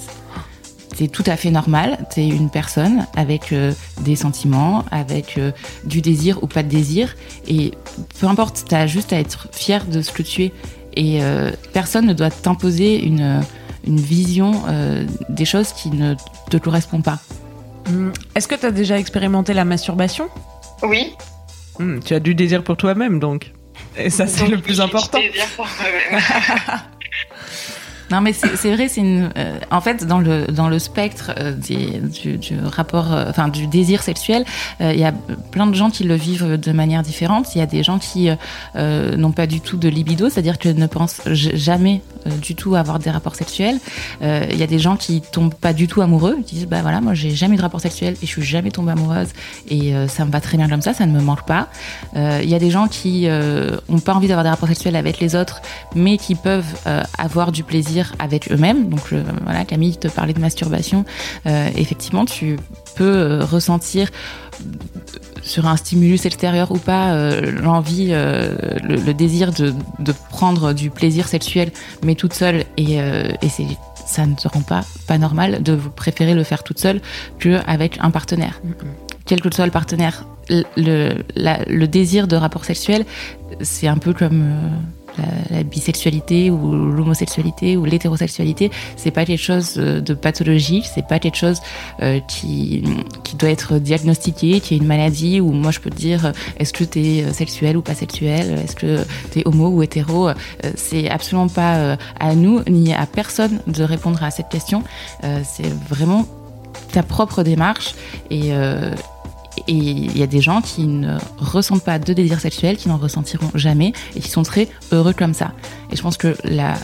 c'est 0.99 1.07
tout 1.07 1.23
à 1.27 1.37
fait 1.37 1.49
normal. 1.49 1.97
T'es 2.13 2.27
une 2.27 2.49
personne 2.49 3.07
avec 3.15 3.53
euh, 3.53 3.71
des 4.01 4.17
sentiments, 4.17 4.83
avec 4.91 5.37
euh, 5.37 5.51
du 5.85 6.01
désir 6.01 6.43
ou 6.43 6.47
pas 6.47 6.61
de 6.61 6.67
désir. 6.67 7.15
Et 7.47 7.71
peu 8.19 8.27
importe, 8.27 8.65
t'as 8.67 8.85
juste 8.85 9.13
à 9.13 9.17
être 9.19 9.47
fier 9.53 9.85
de 9.85 10.01
ce 10.01 10.11
que 10.11 10.23
tu 10.23 10.43
es. 10.43 10.51
Et 10.97 11.23
euh, 11.23 11.51
personne 11.71 12.05
ne 12.05 12.11
doit 12.13 12.29
t'imposer 12.29 13.01
une, 13.01 13.41
une 13.87 13.99
vision 13.99 14.63
euh, 14.67 15.05
des 15.29 15.45
choses 15.45 15.71
qui 15.71 15.89
ne 15.89 16.15
te 16.49 16.57
correspondent 16.57 17.05
pas. 17.05 17.19
Mhm. 17.89 18.11
Est-ce 18.35 18.49
que 18.49 18.55
t'as 18.55 18.71
déjà 18.71 18.99
expérimenté 18.99 19.53
la 19.53 19.63
masturbation? 19.63 20.27
Oui. 20.83 21.13
Mhm, 21.79 22.01
Tu 22.03 22.13
as 22.13 22.19
du 22.19 22.35
désir 22.35 22.61
pour 22.61 22.75
toi-même 22.75 23.19
donc. 23.21 23.53
Et 23.95 24.09
ça 24.09 24.27
c'est 24.27 24.47
le 24.47 24.57
plus 24.59 24.81
important. 24.81 25.17
du 25.19 25.29
désir 25.29 25.45
pour 25.55 25.65
moi-même. 25.65 26.21
Non, 28.11 28.21
mais 28.21 28.33
c'est 28.33 28.73
vrai, 28.73 28.87
c'est 28.87 29.01
une. 29.01 29.31
euh, 29.37 29.59
en 29.69 29.81
fait, 29.81 30.05
dans 30.05 30.19
le 30.19 30.47
dans 30.47 30.67
le 30.67 30.79
spectre 30.79 31.31
euh, 31.39 31.51
du, 31.53 32.59
rapport, 32.65 33.13
euh, 33.13 33.25
enfin 33.29 33.47
du 33.47 33.67
désir 33.67 34.01
sexuel, 34.01 34.45
il 34.79 34.97
y 34.99 35.03
a 35.03 35.13
plein 35.51 35.67
de 35.67 35.75
gens 35.75 35.89
qui 35.89 36.03
le 36.03 36.15
vivent 36.15 36.57
de 36.57 36.71
manière 36.71 37.03
différente. 37.03 37.55
Il 37.55 37.59
y 37.59 37.61
a 37.61 37.65
des 37.65 37.83
gens 37.83 37.99
qui 37.99 38.29
n'ont 38.75 39.31
pas 39.31 39.47
du 39.47 39.61
tout 39.61 39.77
de 39.77 39.89
libido, 39.89 40.29
c'est-à-dire 40.29 40.57
que 40.57 40.69
ne 40.69 40.87
pensent 40.87 41.21
jamais 41.25 42.01
du 42.41 42.55
tout 42.55 42.75
avoir 42.75 42.99
des 42.99 43.09
rapports 43.09 43.35
sexuels. 43.35 43.79
Euh, 44.21 44.45
Il 44.51 44.57
y 44.57 44.63
a 44.63 44.67
des 44.67 44.79
gens 44.79 44.97
qui 44.97 45.21
tombent 45.21 45.53
pas 45.53 45.73
du 45.73 45.87
tout 45.87 46.01
amoureux, 46.01 46.37
qui 46.45 46.55
disent 46.55 46.67
bah 46.67 46.81
voilà, 46.81 47.01
moi 47.01 47.13
j'ai 47.13 47.31
jamais 47.31 47.55
eu 47.55 47.57
de 47.57 47.61
rapport 47.61 47.81
sexuel 47.81 48.15
et 48.21 48.25
je 48.25 48.31
suis 48.31 48.43
jamais 48.43 48.71
tombée 48.71 48.91
amoureuse 48.91 49.29
et 49.69 49.95
euh, 49.95 50.07
ça 50.07 50.25
me 50.25 50.31
va 50.31 50.41
très 50.41 50.57
bien 50.57 50.67
comme 50.69 50.81
ça, 50.81 50.93
ça 50.93 51.05
ne 51.05 51.11
me 51.11 51.21
manque 51.21 51.45
pas. 51.45 51.67
Euh, 52.15 52.41
Il 52.43 52.49
y 52.49 52.55
a 52.55 52.59
des 52.59 52.71
gens 52.71 52.87
qui 52.87 53.27
euh, 53.27 53.77
ont 53.89 53.99
pas 53.99 54.13
envie 54.13 54.27
d'avoir 54.27 54.43
des 54.43 54.49
rapports 54.49 54.69
sexuels 54.69 54.95
avec 54.95 55.19
les 55.19 55.35
autres, 55.35 55.61
mais 55.95 56.17
qui 56.17 56.35
peuvent 56.35 56.73
euh, 56.87 57.03
avoir 57.17 57.51
du 57.51 57.63
plaisir 57.63 58.13
avec 58.19 58.51
eux-mêmes. 58.51 58.89
Donc 58.89 59.13
euh, 59.13 59.23
voilà, 59.43 59.65
Camille 59.65 59.97
te 59.97 60.07
parlait 60.07 60.33
de 60.33 60.39
masturbation. 60.39 61.05
Euh, 61.45 61.69
effectivement, 61.75 62.25
tu 62.25 62.57
peux 62.95 63.03
euh, 63.17 63.45
ressentir 63.45 64.09
sur 65.49 65.65
un 65.67 65.75
stimulus 65.77 66.25
extérieur 66.25 66.71
ou 66.71 66.77
pas, 66.77 67.11
euh, 67.13 67.51
l'envie, 67.51 68.09
euh, 68.11 68.55
le, 68.83 68.95
le 68.95 69.13
désir 69.13 69.51
de, 69.51 69.73
de 69.99 70.13
prendre 70.29 70.73
du 70.73 70.89
plaisir 70.89 71.27
sexuel, 71.27 71.71
mais 72.03 72.15
toute 72.15 72.33
seule, 72.33 72.63
et, 72.77 73.01
euh, 73.01 73.27
et 73.41 73.49
c'est 73.49 73.65
ça 74.05 74.25
ne 74.25 74.33
te 74.33 74.47
rend 74.47 74.61
pas 74.61 74.83
pas 75.07 75.17
normal 75.19 75.61
de 75.61 75.73
vous 75.73 75.91
préférer 75.91 76.33
le 76.33 76.43
faire 76.43 76.63
toute 76.63 76.79
seule 76.79 76.99
que 77.37 77.59
avec 77.67 77.97
un 78.01 78.09
partenaire, 78.11 78.59
quel 79.25 79.39
que 79.41 79.53
soit 79.53 79.65
le 79.65 79.71
partenaire. 79.71 80.25
Le, 80.77 81.13
la- 81.35 81.63
le 81.67 81.87
désir 81.87 82.27
de 82.27 82.35
rapport 82.35 82.65
sexuel, 82.65 83.05
c'est 83.61 83.87
un 83.87 83.97
peu 83.97 84.13
comme 84.13 84.49
la, 85.49 85.63
bisexualité 85.63 86.49
ou 86.49 86.91
l'homosexualité 86.91 87.77
ou 87.77 87.85
l'hétérosexualité. 87.85 88.71
C'est 88.95 89.11
pas 89.11 89.25
quelque 89.25 89.41
chose 89.41 89.75
euh, 89.77 90.01
de 90.01 90.13
pathologique, 90.13 90.85
c'est 90.93 91.05
pas 91.05 91.19
quelque 91.19 91.37
chose 91.37 91.59
euh, 92.01 92.19
qui, 92.27 92.83
qui 93.23 93.35
doit 93.35 93.49
être 93.49 93.79
diagnostiqué, 93.79 94.59
qui 94.59 94.73
est 94.73 94.77
une 94.77 94.87
maladie 94.87 95.41
où 95.41 95.51
moi 95.51 95.71
je 95.71 95.79
peux 95.79 95.89
te 95.89 95.95
dire 95.95 96.27
euh, 96.27 96.31
est-ce 96.57 96.73
que 96.73 96.83
tu 96.83 96.99
es 96.99 97.33
sexuel 97.33 97.77
ou 97.77 97.81
pas 97.81 97.95
sexuel, 97.95 98.59
est-ce 98.63 98.75
que 98.75 99.05
tu 99.31 99.39
es 99.39 99.47
homo 99.47 99.69
ou 99.69 99.83
hétéro. 99.83 100.29
C'est 100.75 101.09
absolument 101.09 101.47
pas 101.47 101.97
à 102.19 102.35
nous 102.35 102.61
ni 102.67 102.93
à 102.93 103.05
personne 103.05 103.59
de 103.67 103.83
répondre 103.83 104.23
à 104.23 104.31
cette 104.31 104.49
question. 104.49 104.83
C'est 105.21 105.71
vraiment 105.89 106.25
ta 106.91 107.03
propre 107.03 107.43
démarche 107.43 107.95
et 108.29 108.51
et 109.67 109.73
il 109.73 110.17
y 110.17 110.23
a 110.23 110.27
des 110.27 110.41
gens 110.41 110.61
qui 110.61 110.85
ne 110.87 111.17
ressentent 111.37 111.83
pas 111.83 111.99
de 111.99 112.13
désir 112.13 112.39
sexuel, 112.39 112.77
qui 112.77 112.87
n'en 112.89 112.97
ressentiront 112.97 113.51
jamais 113.55 113.93
et 114.15 114.19
qui 114.19 114.29
sont 114.29 114.43
très 114.43 114.67
heureux 114.91 115.13
comme 115.13 115.33
ça. 115.33 115.51
Et 115.91 115.95
je 115.95 116.01
pense 116.01 116.17
que 116.17 116.35
la, 116.43 116.75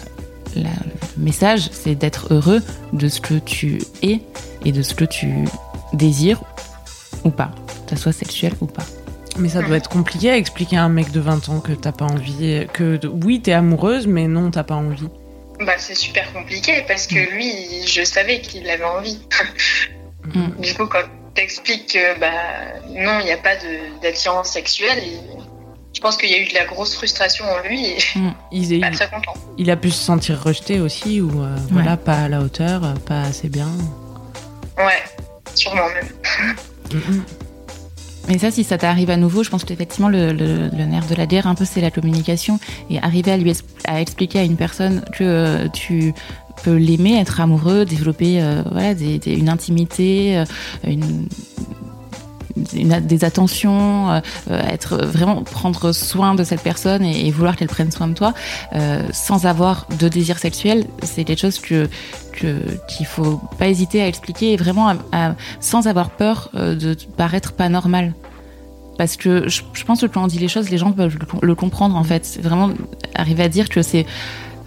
la- 0.55 0.69
le 1.17 1.23
message, 1.23 1.69
c'est 1.71 1.95
d'être 1.95 2.33
heureux 2.33 2.61
de 2.93 3.07
ce 3.07 3.19
que 3.21 3.35
tu 3.35 3.79
es 4.01 4.21
et 4.63 4.71
de 4.71 4.81
ce 4.81 4.93
que 4.95 5.05
tu 5.05 5.45
désires 5.93 6.41
ou 7.23 7.29
pas, 7.29 7.51
que 7.85 7.91
ça 7.95 8.01
soit 8.01 8.11
sexuel 8.11 8.53
ou 8.61 8.65
pas. 8.65 8.83
Mais 9.37 9.49
ça 9.49 9.61
doit 9.61 9.75
être 9.75 9.89
compliqué 9.89 10.29
à 10.31 10.37
expliquer 10.37 10.77
à 10.77 10.83
un 10.83 10.89
mec 10.89 11.11
de 11.11 11.19
20 11.19 11.49
ans 11.49 11.59
que 11.59 11.73
t'as 11.73 11.91
pas 11.91 12.05
envie, 12.05 12.65
que 12.71 12.99
oui, 13.05 13.41
t'es 13.41 13.51
amoureuse, 13.51 14.07
mais 14.07 14.27
non, 14.29 14.49
t'as 14.49 14.63
pas 14.63 14.75
envie. 14.75 15.07
Bah, 15.59 15.73
c'est 15.77 15.95
super 15.95 16.31
compliqué 16.33 16.83
parce 16.87 17.05
que 17.07 17.15
lui, 17.35 17.51
je 17.85 18.03
savais 18.03 18.39
qu'il 18.41 18.69
avait 18.69 18.83
envie. 18.85 19.19
Mm. 20.33 20.61
Du 20.61 20.73
coup, 20.73 20.85
quand 20.87 21.03
t'expliques 21.35 21.93
que 21.93 22.19
bah, 22.19 22.27
non, 22.89 23.19
il 23.19 23.25
n'y 23.25 23.31
a 23.31 23.37
pas 23.37 23.55
de- 23.55 24.01
d'attirance 24.01 24.49
sexuelle, 24.49 24.99
il- 25.05 25.19
je 25.93 26.01
pense 26.01 26.17
qu'il 26.17 26.29
y 26.29 26.33
a 26.33 26.39
eu 26.39 26.47
de 26.47 26.53
la 26.53 26.65
grosse 26.65 26.95
frustration 26.95 27.45
en 27.45 27.67
lui 27.67 27.85
et 27.85 27.97
Il, 28.51 28.73
est- 28.73 28.79
pas 28.79 28.91
très 28.91 29.09
content. 29.09 29.33
il 29.57 29.69
a 29.71 29.75
pu 29.77 29.91
se 29.91 30.03
sentir 30.03 30.41
rejeté 30.43 30.79
aussi, 30.81 31.21
ou 31.21 31.41
euh, 31.41 31.55
voilà, 31.71 31.95
pas 31.97 32.23
à 32.23 32.27
la 32.29 32.41
hauteur, 32.41 32.81
pas 33.05 33.21
assez 33.21 33.47
bien. 33.49 33.69
Ouais, 34.77 35.03
sûrement 35.53 35.87
même. 35.93 36.09
Mhm. 36.93 37.23
Mais 38.27 38.39
ça, 38.39 38.49
si 38.49 38.63
ça 38.63 38.77
t'arrive 38.79 39.09
à 39.11 39.17
nouveau, 39.17 39.43
je 39.43 39.49
pense 39.51 39.63
qu'effectivement, 39.63 40.09
le, 40.09 40.31
le, 40.33 40.69
le 40.69 40.85
nerf 40.85 41.05
de 41.05 41.13
la 41.15 41.27
guerre, 41.27 41.45
un 41.47 41.53
peu, 41.55 41.63
c'est 41.63 41.79
la 41.79 41.91
communication. 41.91 42.59
Et 42.89 42.97
arriver 42.99 43.31
à 43.31 43.37
lui 43.37 43.51
es- 43.51 43.55
à 43.87 44.01
expliquer 44.01 44.39
à 44.39 44.43
une 44.43 44.57
personne 44.57 45.05
que 45.13 45.23
euh, 45.23 45.67
tu 45.69 46.11
peux 46.63 46.75
l'aimer, 46.75 47.17
être 47.19 47.39
amoureux, 47.41 47.85
développer 47.85 48.41
euh, 48.41 48.63
voilà, 48.71 48.93
une 49.25 49.49
intimité, 49.49 50.37
euh, 50.37 50.45
une, 50.83 51.27
des 52.55 53.25
attentions, 53.25 54.11
euh, 54.11 54.21
être 54.47 54.97
vraiment 55.05 55.43
prendre 55.43 55.91
soin 55.91 56.35
de 56.35 56.43
cette 56.45 56.61
personne 56.61 57.03
et, 57.03 57.29
vouloir 57.29 57.57
qu'elle 57.57 57.67
prenne 57.67 57.91
soin 57.91 58.07
de 58.07 58.13
toi, 58.13 58.33
sans 59.11 59.45
avoir 59.45 59.87
de 59.99 60.07
désir 60.07 60.37
sexuel, 60.37 60.85
c'est 61.03 61.25
quelque 61.25 61.41
chose 61.41 61.59
que 61.59 61.89
qu'il 62.87 63.05
faut 63.05 63.41
pas 63.57 63.67
hésiter 63.67 64.01
à 64.01 64.07
expliquer 64.07 64.53
et 64.53 64.57
vraiment 64.57 64.93
sans 65.59 65.87
avoir 65.87 66.11
peur 66.11 66.49
de 66.53 66.95
paraître 67.17 67.53
pas 67.53 67.67
normal. 67.67 68.13
Parce 68.97 69.17
que 69.17 69.49
je, 69.49 69.61
pense 69.85 70.01
que 70.01 70.05
quand 70.05 70.23
on 70.23 70.27
dit 70.27 70.39
les 70.39 70.47
choses, 70.47 70.69
les 70.69 70.77
gens 70.77 70.91
peuvent 70.91 71.17
le, 71.17 71.47
le 71.47 71.55
comprendre 71.55 71.95
en 71.95 72.03
fait. 72.03 72.39
Vraiment 72.41 72.71
arriver 73.13 73.43
à 73.43 73.49
dire 73.49 73.67
que 73.67 73.81
c'est 73.81 74.05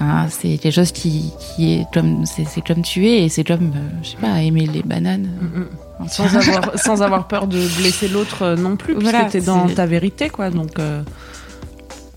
hein, 0.00 0.26
c'est 0.30 0.58
quelque 0.58 0.74
chose 0.74 0.92
qui, 0.92 1.32
qui 1.38 1.74
est 1.74 1.86
comme 1.92 2.24
c'est 2.26 2.44
c'est 2.44 2.60
comme 2.60 2.82
tu 2.82 3.06
es 3.06 3.24
et 3.24 3.28
c'est 3.28 3.44
comme 3.44 3.72
euh, 3.74 3.88
je 4.02 4.10
sais 4.10 4.16
pas 4.16 4.40
aimer 4.42 4.66
les 4.66 4.82
bananes. 4.82 5.28
Mhm. 5.40 5.68
Sans 6.06 6.36
avoir, 6.36 6.78
sans 6.78 7.02
avoir 7.02 7.26
peur 7.26 7.46
de 7.46 7.58
blesser 7.80 8.08
l'autre 8.08 8.42
euh, 8.42 8.56
non 8.56 8.76
plus, 8.76 8.94
Voilà, 8.94 9.20
parce 9.20 9.32
que 9.32 9.38
t'es 9.38 9.44
dans 9.44 9.66
ta 9.68 9.86
vérité, 9.86 10.28
quoi. 10.28 10.50
Donc, 10.50 10.78
euh, 10.78 11.02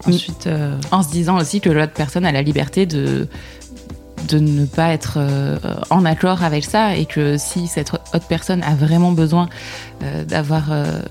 ensuite, 0.06 0.48
euh, 0.48 0.78
en 0.92 1.02
se 1.02 1.10
disant 1.10 1.38
aussi 1.40 1.62
que 1.62 1.70
l'autre 1.70 1.94
personne 1.94 2.26
a 2.26 2.32
la 2.32 2.42
liberté 2.42 2.86
de 2.86 3.28
de 4.28 4.38
ne 4.38 4.66
pas 4.66 4.94
être 4.94 5.16
euh, 5.18 5.58
en 5.90 6.06
accord 6.06 6.44
avec 6.44 6.64
ça 6.64 6.96
et 6.96 7.08
que 7.08 7.38
si 7.40 7.66
cette 7.66 7.92
autre 7.92 8.28
personne 8.30 8.62
a 8.62 8.76
vraiment 8.76 9.12
besoin 9.12 9.50
d'avoir 10.28 10.66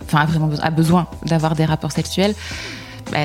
enfin 0.05 0.19
a 0.19 0.27
vraiment 0.27 0.47
besoin, 0.47 0.65
a 0.65 0.71
besoin 0.71 1.07
d'avoir 1.27 1.57
des 1.57 1.65
rapports 1.65 1.91
sexuels 1.91 2.35
bah, 3.13 3.19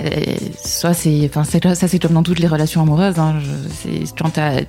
soit 0.64 0.94
c'est 0.94 1.30
enfin 1.34 1.44
ça 1.44 1.88
c'est 1.88 2.00
comme 2.00 2.14
dans 2.14 2.24
toutes 2.24 2.40
les 2.40 2.48
relations 2.48 2.82
amoureuses 2.82 3.20
hein, 3.20 3.36
je- 3.42 4.12
quand 4.18 4.30
t'as- 4.32 4.62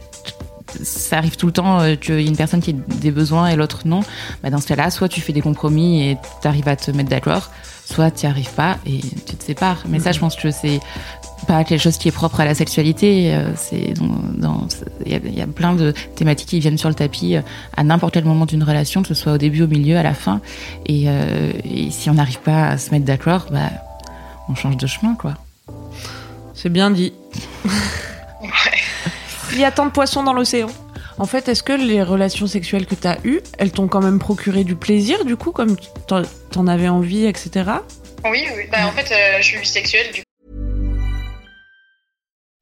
ça 0.82 1.18
arrive 1.18 1.37
tout 1.37 1.46
le 1.46 1.52
temps 1.52 1.80
euh, 1.80 1.94
qu'il 1.94 2.20
y 2.20 2.26
a 2.26 2.28
une 2.28 2.37
personne 2.37 2.61
qui 2.61 2.70
a 2.73 2.94
des 3.00 3.11
besoins 3.12 3.49
et 3.49 3.56
l'autre 3.56 3.82
non 3.85 4.00
bah, 4.42 4.50
dans 4.50 4.58
ce 4.61 4.66
cas-là 4.66 4.90
soit 4.90 5.08
tu 5.08 5.20
fais 5.20 5.32
des 5.32 5.40
compromis 5.40 6.02
et 6.11 6.18
tu 6.42 6.49
arrives 6.49 6.68
à 6.68 6.76
te 6.76 6.90
mettre 6.90 7.08
d'accord 7.08 7.50
soit 7.85 8.11
tu 8.11 8.26
n'y 8.26 8.30
arrives 8.32 8.50
pas 8.52 8.76
et 8.85 8.99
tu 9.00 9.37
te 9.37 9.44
sépares 9.44 9.85
mais 9.88 10.00
ça 10.00 10.11
je 10.12 10.18
pense 10.18 10.35
que 10.37 10.50
c'est 10.50 10.80
pas 11.46 11.62
quelque 11.64 11.80
chose 11.82 11.99
qui 11.99 12.08
est 12.08 12.12
propre 12.12 12.40
à 12.40 12.44
la 12.46 12.54
sexualité. 12.54 13.32
euh, 13.35 13.52
C'est 13.56 13.92
il 15.04 15.12
y, 15.12 15.14
a- 15.14 15.20
il 15.23 15.35
y 15.38 15.42
a 15.42 15.46
plein 15.46 15.75
de 15.75 15.92
thématiques 16.16 16.49
qui 16.49 16.61
viennent 16.61 16.78
sur 16.78 16.88
le 16.88 16.94
tapis 16.94 17.37
euh, 17.37 17.42
à 17.76 17.85
n'importe 17.85 18.14
quel 18.14 18.25
moment 18.25 18.46
d'une 18.46 18.64
relation, 18.64 19.02
que 19.02 19.08
ce 19.08 19.14
soit 19.14 19.32
au 19.35 19.38
début, 19.38 19.62
au 19.62 19.66
milieu, 19.68 19.99
à 19.99 20.02
la 20.02 20.14
fin. 20.14 20.40
Et, 20.87 21.04
euh, 21.06 21.52
et 21.62 21.90
si 21.90 22.08
on 22.11 22.14
n'arrive 22.14 22.40
pas 22.40 22.68
à 22.68 22.78
se 22.78 22.90
mettre 22.90 23.04
d'accord, 23.04 23.46
bah, 23.52 23.68
on 24.49 24.55
change 24.55 24.76
de 24.76 24.87
chemin, 24.87 25.15
quoi. 25.15 25.35
c'est 26.55 26.69
bien 26.69 26.91
dit. 26.91 27.12
Il 29.53 29.59
y 29.61 29.65
a 29.65 29.71
tant 29.71 29.87
de 29.87 29.91
poissons 29.91 30.23
dans 30.23 30.33
l'océan. 30.33 30.69
En 31.19 31.25
fait, 31.25 31.49
est-ce 31.49 31.62
que 31.62 31.73
les 31.73 32.03
relations 32.03 32.47
sexuelles 32.47 32.85
que 32.87 32.95
t'as 32.95 33.17
eues, 33.25 33.41
elles 33.59 33.73
t'ont 33.73 33.88
quand 33.88 34.03
même 34.03 34.19
procuré 34.19 34.65
du 34.65 34.76
plaisir, 34.76 35.25
du 35.25 35.37
coup, 35.37 35.50
comme 35.50 35.76
t'en- 36.07 36.23
t'en 36.50 36.67
avais 36.67 36.88
envie, 36.88 37.25
etc. 37.25 37.50
Oui, 38.25 38.45
oui. 38.55 38.65
Bah, 38.71 38.87
en 38.87 38.93
fait, 38.93 39.11
euh, 39.12 39.38
je 39.38 39.45
suis 39.45 39.59
bisexuelle, 39.59 40.12
du 40.12 40.23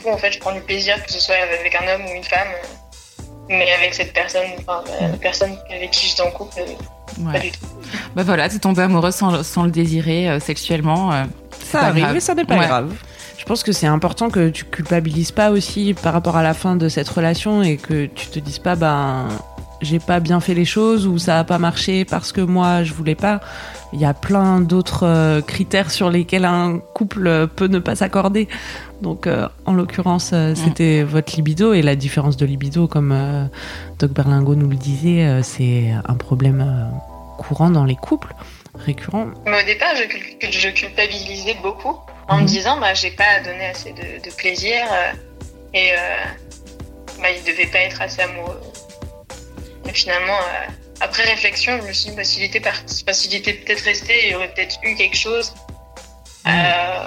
Coup, 0.00 0.08
en 0.10 0.18
fait, 0.18 0.32
je 0.32 0.38
prends 0.38 0.52
du 0.52 0.60
plaisir, 0.60 0.94
que 1.04 1.12
ce 1.12 1.20
soit 1.20 1.34
avec 1.36 1.74
un 1.74 1.94
homme 1.94 2.06
ou 2.06 2.14
une 2.14 2.24
femme. 2.24 2.48
euh, 2.52 3.26
Mais 3.48 3.72
avec 3.72 3.94
cette 3.94 4.12
personne, 4.12 4.42
enfin, 4.60 4.82
la 5.00 5.08
personne 5.16 5.56
avec 5.70 5.90
qui 5.90 6.06
j'étais 6.06 6.22
en 6.22 6.30
couple, 6.30 6.54
euh, 6.60 7.24
Ouais. 7.24 7.32
pas 7.32 7.38
du 7.40 7.50
tout. 7.50 7.58
Bah 8.14 8.22
voilà, 8.22 8.48
t'es 8.48 8.58
tombée 8.60 8.82
amoureuse 8.82 9.14
sans, 9.16 9.42
sans 9.42 9.64
le 9.64 9.70
désirer 9.72 10.28
euh, 10.30 10.38
sexuellement. 10.40 11.12
euh, 11.12 11.24
Ça 11.64 11.80
arrive 11.82 12.04
grave. 12.04 12.18
ça 12.20 12.34
n'est 12.34 12.44
pas 12.44 12.56
Ouais. 12.56 12.66
grave. 12.66 12.94
Je 13.36 13.44
pense 13.44 13.62
que 13.64 13.72
c'est 13.72 13.86
important 13.88 14.30
que 14.30 14.48
tu 14.50 14.64
culpabilises 14.64 15.32
pas 15.32 15.50
aussi 15.50 15.94
par 15.94 16.12
rapport 16.12 16.36
à 16.36 16.42
la 16.44 16.54
fin 16.54 16.76
de 16.76 16.88
cette 16.88 17.08
relation 17.08 17.62
et 17.62 17.76
que 17.78 18.06
tu 18.06 18.26
te 18.28 18.38
dises 18.38 18.60
pas, 18.60 18.76
ben, 18.76 19.26
j'ai 19.80 19.98
pas 19.98 20.20
bien 20.20 20.40
fait 20.40 20.54
les 20.54 20.64
choses 20.66 21.06
ou 21.06 21.18
ça 21.18 21.40
a 21.40 21.44
pas 21.44 21.58
marché 21.58 22.04
parce 22.04 22.30
que 22.32 22.40
moi 22.42 22.84
je 22.84 22.92
voulais 22.94 23.14
pas. 23.16 23.40
Il 23.92 24.00
y 24.00 24.04
a 24.04 24.14
plein 24.14 24.60
d'autres 24.60 25.04
euh, 25.06 25.40
critères 25.42 25.90
sur 25.90 26.10
lesquels 26.10 26.44
un 26.44 26.78
couple 26.78 27.26
euh, 27.26 27.46
peut 27.46 27.66
ne 27.66 27.78
pas 27.80 27.96
s'accorder. 27.96 28.48
Donc, 29.02 29.26
euh, 29.26 29.48
en 29.66 29.72
l'occurrence, 29.72 30.30
euh, 30.32 30.54
c'était 30.54 31.02
votre 31.02 31.34
libido 31.34 31.72
et 31.72 31.82
la 31.82 31.96
différence 31.96 32.36
de 32.36 32.46
libido, 32.46 32.86
comme 32.86 33.12
euh, 33.12 33.44
Doc 33.98 34.12
Berlingo 34.12 34.54
nous 34.54 34.68
le 34.68 34.76
disait, 34.76 35.24
euh, 35.26 35.42
c'est 35.42 35.90
un 36.06 36.14
problème 36.14 36.60
euh, 36.60 37.36
courant 37.38 37.70
dans 37.70 37.84
les 37.84 37.96
couples, 37.96 38.32
récurrent. 38.74 39.26
Mais 39.46 39.62
au 39.62 39.66
départ, 39.66 39.94
je, 39.96 40.04
cul- 40.04 40.36
je 40.52 40.68
culpabilisais 40.68 41.56
beaucoup 41.62 41.96
en 42.28 42.36
me 42.36 42.40
Mhm. 42.42 42.46
disant, 42.46 42.78
bah, 42.80 42.94
j'ai 42.94 43.10
pas 43.10 43.40
donné 43.44 43.66
assez 43.66 43.92
de, 43.92 44.22
de 44.24 44.34
plaisir 44.36 44.82
euh, 44.92 45.12
et 45.74 45.92
euh, 45.92 45.96
bah, 47.20 47.28
il 47.36 47.42
devait 47.50 47.66
pas 47.66 47.78
être 47.80 48.00
assez 48.02 48.22
amoureux. 48.22 48.60
Et 49.88 49.92
finalement, 49.92 50.34
euh, 50.38 50.70
après 51.00 51.24
réflexion, 51.24 51.78
je 51.80 51.86
me 51.86 51.92
suis 51.92 52.10
dit, 52.10 52.16
bah, 52.16 52.24
s'il 52.24 52.42
était, 52.42 52.60
parti, 52.60 53.02
enfin, 53.02 53.12
s'il 53.12 53.34
était 53.34 53.54
peut-être 53.54 53.82
resté, 53.82 54.12
il 54.26 54.32
y 54.32 54.34
aurait 54.34 54.52
peut-être 54.52 54.76
eu 54.82 54.94
quelque 54.94 55.16
chose. 55.16 55.54
Euh, 56.46 57.06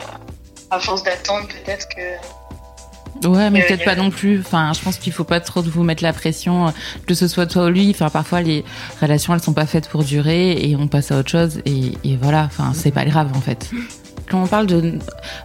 à 0.72 0.80
force 0.80 1.04
d'attendre, 1.04 1.48
peut-être 1.48 1.88
que. 1.90 3.28
Ouais, 3.28 3.50
mais 3.50 3.64
peut-être 3.66 3.86
pas 3.86 3.96
non 3.96 4.10
plus. 4.10 4.40
Enfin, 4.40 4.74
je 4.74 4.82
pense 4.82 4.98
qu'il 4.98 5.14
faut 5.14 5.24
pas 5.24 5.40
trop 5.40 5.62
vous 5.62 5.84
mettre 5.84 6.04
la 6.04 6.14
pression, 6.14 6.74
que 7.08 7.14
ce 7.14 7.28
soit 7.28 7.46
toi 7.46 7.66
ou 7.66 7.70
lui. 7.70 7.90
Enfin, 7.92 8.10
parfois 8.10 8.42
les 8.42 8.66
relations 9.02 9.34
elles 9.34 9.42
sont 9.42 9.54
pas 9.54 9.68
faites 9.68 9.88
pour 9.88 10.04
durer 10.04 10.54
et 10.54 10.76
on 10.76 10.88
passe 10.88 11.12
à 11.12 11.20
autre 11.20 11.30
chose 11.30 11.62
et, 11.66 11.94
et 12.04 12.18
voilà. 12.20 12.44
Enfin, 12.44 12.74
c'est 12.76 12.92
pas 12.92 13.06
grave 13.06 13.32
en 13.36 13.42
fait 13.42 13.70
on 14.34 14.48
parle 14.48 14.68
de, 14.68 14.94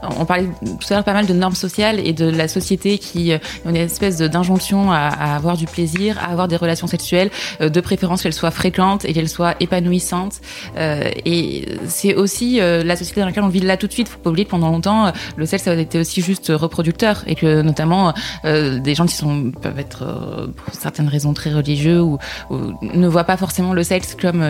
on 0.03 0.25
parlait 0.25 0.49
tout 0.63 0.87
à 0.91 0.95
l'heure 0.95 1.05
pas 1.05 1.13
mal 1.13 1.27
de 1.27 1.33
normes 1.33 1.55
sociales 1.55 2.01
et 2.05 2.13
de 2.13 2.29
la 2.29 2.49
société 2.49 2.99
qui 2.99 3.33
euh, 3.33 3.39
a 3.65 3.71
une 3.71 3.77
espèce 3.77 4.19
d'injonction 4.19 4.93
à, 4.93 4.99
à, 4.99 5.37
avoir 5.37 5.57
du 5.57 5.67
plaisir, 5.67 6.19
à 6.19 6.31
avoir 6.31 6.49
des 6.49 6.57
relations 6.57 6.87
sexuelles, 6.87 7.31
euh, 7.61 7.69
de 7.69 7.81
préférence 7.81 8.23
qu'elles 8.23 8.33
soient 8.33 8.51
fréquentes 8.51 9.05
et 9.05 9.13
qu'elles 9.13 9.29
soient 9.29 9.55
épanouissantes. 9.61 10.41
Euh, 10.77 11.11
et 11.25 11.67
c'est 11.87 12.15
aussi 12.15 12.61
la 12.61 12.97
société 12.97 13.21
dans 13.21 13.27
laquelle 13.27 13.45
on 13.45 13.49
vit 13.49 13.61
là 13.61 13.77
tout 13.77 13.87
de 13.87 13.93
suite. 13.93 14.09
Faut 14.09 14.19
pas 14.19 14.31
oublier 14.31 14.45
que 14.45 14.51
pendant 14.51 14.71
longtemps, 14.71 15.13
le 15.37 15.47
sexe 15.47 15.67
a 15.69 15.75
été 15.75 15.99
aussi 16.01 16.23
juste 16.23 16.53
reproducteur 16.55 17.23
et 17.27 17.35
que 17.35 17.63
notamment 17.63 18.13
des 18.45 18.95
gens 18.95 19.07
qui 19.07 19.15
sont 19.15 19.51
peuvent 19.51 19.79
être 19.79 20.51
pour 20.57 20.75
certaines 20.75 21.09
raisons 21.09 21.33
très 21.33 21.53
religieux 21.53 22.01
ou, 22.01 22.19
ne 22.51 23.09
voient 23.09 23.25
pas 23.25 23.37
forcément 23.37 23.73
le 23.73 23.83
sexe 23.83 24.17
comme 24.21 24.47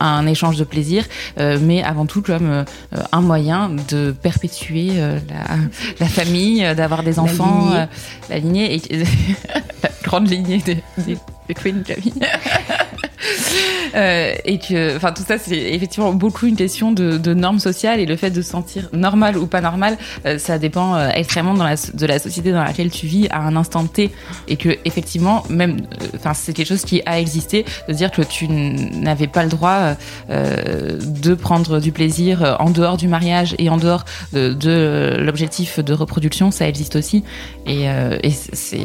un 0.00 0.26
échange 0.26 0.56
de 0.56 0.64
plaisir, 0.64 1.04
mais 1.38 1.82
avant 1.82 2.06
tout 2.06 2.22
comme 2.22 2.64
un 3.12 3.20
moyen 3.20 3.55
de 3.88 4.12
perpétuer 4.12 4.90
euh, 4.92 5.18
la, 5.28 5.56
la, 6.00 6.06
famille, 6.06 6.64
euh, 6.64 6.74
d'avoir 6.74 7.02
des 7.02 7.18
enfants, 7.18 7.72
euh, 7.72 7.86
la 8.28 8.38
lignée, 8.38 8.68
la, 8.68 8.78
lignée 8.78 8.82
et 8.90 9.04
la 9.82 9.90
grande 10.02 10.28
lignée 10.28 10.58
des, 10.58 10.82
des, 10.98 11.16
des 11.48 11.54
Queen 11.54 11.82
Camille. 11.82 12.12
Euh, 13.94 14.34
et 14.44 14.58
que, 14.58 14.96
enfin, 14.96 15.12
tout 15.12 15.22
ça, 15.26 15.38
c'est 15.38 15.56
effectivement 15.56 16.12
beaucoup 16.12 16.46
une 16.46 16.56
question 16.56 16.92
de, 16.92 17.18
de, 17.18 17.34
normes 17.34 17.58
sociales 17.58 18.00
et 18.00 18.06
le 18.06 18.16
fait 18.16 18.30
de 18.30 18.42
se 18.42 18.50
sentir 18.50 18.88
normal 18.92 19.36
ou 19.36 19.46
pas 19.46 19.60
normal, 19.60 19.96
euh, 20.24 20.38
ça 20.38 20.58
dépend 20.58 20.94
euh, 20.94 21.08
extrêmement 21.14 21.54
de 21.54 22.06
la 22.06 22.18
société 22.18 22.52
dans 22.52 22.62
laquelle 22.62 22.90
tu 22.90 23.06
vis 23.06 23.28
à 23.30 23.40
un 23.40 23.56
instant 23.56 23.84
T 23.86 24.10
et 24.48 24.56
que 24.56 24.76
effectivement, 24.84 25.44
même, 25.48 25.80
enfin, 26.14 26.34
c'est 26.34 26.52
quelque 26.52 26.68
chose 26.68 26.84
qui 26.84 27.02
a 27.06 27.18
existé 27.18 27.64
de 27.88 27.92
dire 27.92 28.10
que 28.10 28.22
tu 28.22 28.48
n'avais 28.48 29.26
pas 29.26 29.42
le 29.42 29.50
droit 29.50 29.94
de 30.28 31.34
prendre 31.34 31.80
du 31.80 31.92
plaisir 31.92 32.56
en 32.58 32.70
dehors 32.70 32.96
du 32.96 33.08
mariage 33.08 33.54
et 33.58 33.68
en 33.68 33.76
dehors 33.76 34.04
de, 34.32 35.16
l'objectif 35.20 35.80
de 35.80 35.92
reproduction, 35.92 36.50
ça 36.50 36.68
existe 36.68 36.96
aussi 36.96 37.24
et, 37.66 37.84
et 37.84 38.30
c'est 38.30 38.78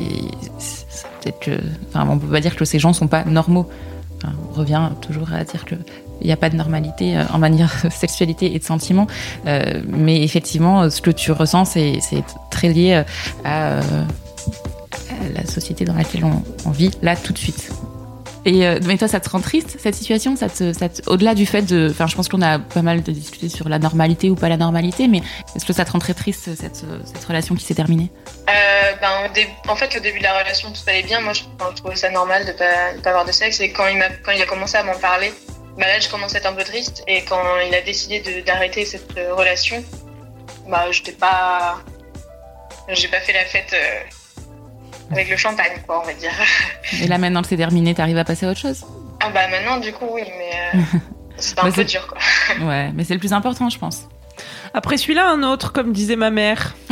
peut-être 1.21 1.39
que, 1.39 1.51
enfin, 1.89 2.07
on 2.10 2.17
peut 2.17 2.27
pas 2.27 2.41
dire 2.41 2.55
que 2.55 2.65
ces 2.65 2.79
gens 2.79 2.93
sont 2.93 3.07
pas 3.07 3.24
normaux. 3.24 3.69
On 4.23 4.53
revient 4.53 4.89
toujours 5.01 5.33
à 5.33 5.43
dire 5.43 5.65
que 5.65 5.75
il 6.21 6.27
n'y 6.27 6.33
a 6.33 6.37
pas 6.37 6.49
de 6.49 6.55
normalité 6.55 7.19
en 7.33 7.39
manière 7.39 7.73
de 7.83 7.89
sexualité 7.89 8.53
et 8.53 8.59
de 8.59 8.63
sentiments, 8.63 9.07
euh, 9.47 9.81
mais 9.87 10.21
effectivement, 10.21 10.87
ce 10.89 11.01
que 11.01 11.09
tu 11.09 11.31
ressens, 11.31 11.65
c'est 11.65 11.99
très 12.51 12.69
lié 12.69 13.03
à, 13.43 13.79
la 15.33 15.45
société 15.45 15.85
dans 15.85 15.95
laquelle 15.95 16.25
on 16.65 16.71
vit 16.71 16.91
là 17.01 17.15
tout 17.15 17.33
de 17.33 17.37
suite. 17.37 17.71
Et 18.45 18.65
euh, 18.65 18.79
mais 18.86 18.98
toi, 18.98 19.07
ça 19.07 19.19
te 19.19 19.29
rend 19.29 19.39
triste 19.39 19.77
cette 19.79 19.93
situation? 19.95 20.36
Ça 20.36 20.50
te, 20.50 20.74
ça 20.74 20.89
te, 20.89 21.07
Au-delà 21.10 21.36
du 21.36 21.45
fait 21.45 21.62
de, 21.62 21.89
enfin, 21.91 22.07
je 22.07 22.15
pense 22.15 22.27
qu'on 22.27 22.41
a 22.41 22.57
pas 22.57 22.81
mal 22.81 23.03
de 23.03 23.12
discuté 23.12 23.50
sur 23.50 23.69
la 23.69 23.77
normalité 23.77 24.29
ou 24.29 24.36
pas 24.36 24.50
la 24.50 24.57
normalité, 24.57 25.07
mais 25.07 25.21
est-ce 25.55 25.65
que 25.65 25.74
ça 25.74 25.86
te 25.86 25.91
rend 25.91 26.00
très 26.00 26.13
triste 26.13 26.55
cette, 26.55 26.83
cette 27.05 27.24
relation 27.25 27.55
qui 27.55 27.63
s'est 27.63 27.75
terminée? 27.75 28.10
Euh, 28.50 28.95
ben, 29.00 29.45
en 29.67 29.75
fait, 29.75 29.95
au 29.95 30.00
début 30.00 30.17
de 30.17 30.24
la 30.24 30.39
relation, 30.39 30.71
tout 30.71 30.81
allait 30.88 31.03
bien. 31.03 31.21
Moi, 31.21 31.33
je, 31.33 31.43
je 31.43 31.75
trouvais 31.75 31.95
ça 31.95 32.10
normal 32.10 32.45
de 32.45 32.51
pas, 32.53 32.93
de 32.95 33.01
pas 33.01 33.10
avoir 33.10 33.25
de 33.25 33.31
sexe. 33.31 33.60
Et 33.60 33.71
quand 33.71 33.88
il, 33.88 34.01
a, 34.01 34.10
quand 34.24 34.31
il 34.31 34.41
a 34.41 34.48
commencé 34.48 34.75
à 34.75 34.83
m'en 34.83 34.98
parler, 34.98 35.31
bah 35.77 35.86
là, 35.86 36.00
je 36.00 36.10
commençais 36.10 36.38
à 36.38 36.39
être 36.39 36.48
un 36.48 36.53
peu 36.53 36.63
triste. 36.63 37.03
Et 37.07 37.24
quand 37.24 37.43
il 37.67 37.75
a 37.75 37.81
décidé 37.81 38.43
d'arrêter 38.45 38.86
cette 38.86 39.13
relation, 39.38 39.83
bah, 40.67 40.86
j'étais 40.89 41.12
pas, 41.12 41.79
j'ai 42.89 43.07
pas 43.07 43.19
fait 43.19 43.33
la 43.33 43.45
fête. 43.45 43.74
Euh 43.74 44.20
avec 45.11 45.29
le 45.29 45.37
champagne, 45.37 45.81
quoi, 45.85 46.01
on 46.01 46.05
va 46.05 46.13
dire. 46.13 46.31
Et 47.01 47.07
là, 47.07 47.17
maintenant 47.17 47.41
que 47.41 47.47
c'est 47.47 47.57
terminé, 47.57 47.93
t'arrives 47.93 48.17
à 48.17 48.23
passer 48.23 48.45
à 48.45 48.51
autre 48.51 48.59
chose 48.59 48.85
Ah 49.21 49.29
bah 49.29 49.47
maintenant, 49.49 49.77
du 49.77 49.91
coup, 49.93 50.07
oui, 50.11 50.23
mais 50.37 50.51
euh, 50.79 50.81
c'est 51.37 51.59
un 51.59 51.71
peu 51.71 51.83
dur, 51.83 52.07
quoi. 52.07 52.17
Ouais, 52.67 52.91
mais 52.93 53.03
c'est 53.03 53.13
le 53.13 53.19
plus 53.19 53.33
important, 53.33 53.69
je 53.69 53.77
pense. 53.77 54.07
Après 54.73 54.97
celui-là, 54.97 55.29
un 55.29 55.43
autre, 55.43 55.71
comme 55.73 55.91
disait 55.93 56.15
ma 56.15 56.29
mère. 56.29 56.75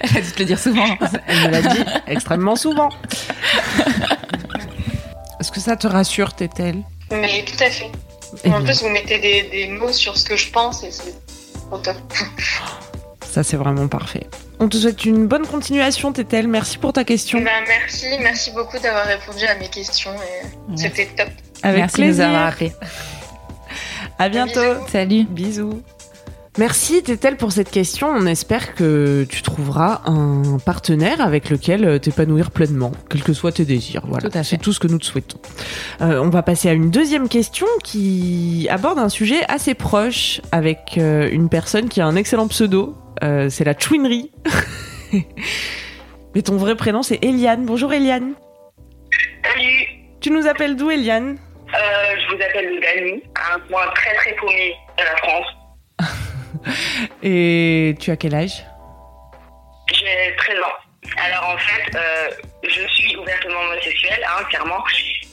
Elle 0.00 0.16
a 0.16 0.20
dû 0.20 0.32
te 0.32 0.38
le 0.40 0.44
dire 0.44 0.58
souvent. 0.58 0.86
Elle 1.26 1.38
me 1.38 1.48
l'a 1.48 1.62
dit 1.62 1.84
extrêmement 2.06 2.56
souvent. 2.56 2.88
Est-ce 5.40 5.52
que 5.52 5.60
ça 5.60 5.76
te 5.76 5.86
rassure, 5.86 6.34
Tétel? 6.34 6.82
Mais 7.10 7.44
tout 7.44 7.62
à 7.62 7.70
fait. 7.70 7.90
Et 8.44 8.50
en 8.50 8.62
plus, 8.62 8.82
vous 8.82 8.88
mettez 8.88 9.18
des, 9.18 9.42
des, 9.42 9.68
mots 9.68 9.92
sur 9.92 10.16
ce 10.16 10.24
que 10.24 10.36
je 10.36 10.50
pense 10.50 10.82
et 10.84 10.90
c'est 10.90 11.14
au 11.70 11.78
top. 11.78 11.96
Ça, 13.30 13.42
c'est 13.42 13.56
vraiment 13.56 13.88
parfait. 13.88 14.26
On 14.62 14.68
te 14.68 14.76
souhaite 14.76 15.04
une 15.04 15.26
bonne 15.26 15.44
continuation, 15.44 16.12
Tétel. 16.12 16.46
Merci 16.46 16.78
pour 16.78 16.92
ta 16.92 17.02
question. 17.02 17.40
Ben, 17.40 17.50
merci, 17.66 18.06
merci 18.20 18.52
beaucoup 18.52 18.78
d'avoir 18.78 19.06
répondu 19.06 19.44
à 19.44 19.56
mes 19.56 19.66
questions. 19.66 20.12
Et 20.12 20.76
C'était 20.76 21.06
top. 21.06 21.30
Avec 21.64 21.80
merci 21.80 21.96
plaisir. 21.96 22.26
de 22.26 22.30
nous 22.30 22.36
avoir 22.36 22.46
appelé. 22.52 22.72
À 24.20 24.28
bientôt. 24.28 24.60
Bisous. 24.60 24.88
Salut. 24.92 25.24
Bisous. 25.24 25.82
Merci 26.58 27.02
Tétel 27.02 27.38
pour 27.38 27.50
cette 27.50 27.72
question. 27.72 28.06
On 28.06 28.24
espère 28.24 28.76
que 28.76 29.26
tu 29.28 29.42
trouveras 29.42 30.02
un 30.04 30.58
partenaire 30.64 31.20
avec 31.20 31.50
lequel 31.50 31.98
t'épanouir 31.98 32.52
pleinement, 32.52 32.92
quels 33.10 33.24
que 33.24 33.32
soient 33.32 33.50
tes 33.50 33.64
désirs. 33.64 34.04
Voilà, 34.06 34.44
c'est 34.44 34.58
tout 34.58 34.72
ce 34.72 34.78
que 34.78 34.86
nous 34.86 34.98
te 34.98 35.06
souhaitons. 35.06 35.40
Euh, 36.02 36.20
on 36.22 36.28
va 36.28 36.44
passer 36.44 36.68
à 36.68 36.72
une 36.72 36.90
deuxième 36.92 37.28
question 37.28 37.66
qui 37.82 38.68
aborde 38.70 39.00
un 39.00 39.08
sujet 39.08 39.40
assez 39.48 39.74
proche 39.74 40.40
avec 40.52 40.98
euh, 40.98 41.28
une 41.32 41.48
personne 41.48 41.88
qui 41.88 42.00
a 42.00 42.06
un 42.06 42.14
excellent 42.14 42.46
pseudo. 42.46 42.94
Euh, 43.22 43.48
c'est 43.48 43.64
la 43.64 43.78
chouinerie. 43.78 44.32
Mais 46.34 46.42
ton 46.42 46.56
vrai 46.56 46.74
prénom 46.74 47.02
c'est 47.02 47.22
Eliane. 47.22 47.64
Bonjour 47.66 47.92
Eliane. 47.92 48.34
Salut. 49.44 49.86
Tu 50.20 50.30
nous 50.30 50.46
appelles 50.46 50.76
d'où 50.76 50.90
Eliane? 50.90 51.38
Euh, 51.74 52.16
Je 52.18 52.34
vous 52.34 52.42
appelle 52.42 52.74
de 52.74 52.80
Dany, 52.80 53.22
un 53.52 53.58
coin 53.60 53.86
très 53.94 54.14
très 54.16 54.34
paumé 54.34 54.74
de 54.98 55.04
la 55.04 55.16
France. 55.16 55.46
Et 57.22 57.94
tu 58.00 58.10
as 58.10 58.16
quel 58.16 58.34
âge? 58.34 58.64
J'ai 59.92 60.34
13 60.36 60.58
ans. 60.60 60.82
Alors 61.16 61.50
en 61.50 61.58
fait, 61.58 61.96
euh, 61.96 62.30
je 62.62 62.86
suis 62.88 63.16
ouvertement 63.16 63.60
homosexuelle, 63.60 64.24
hein, 64.26 64.42
clairement, 64.48 64.82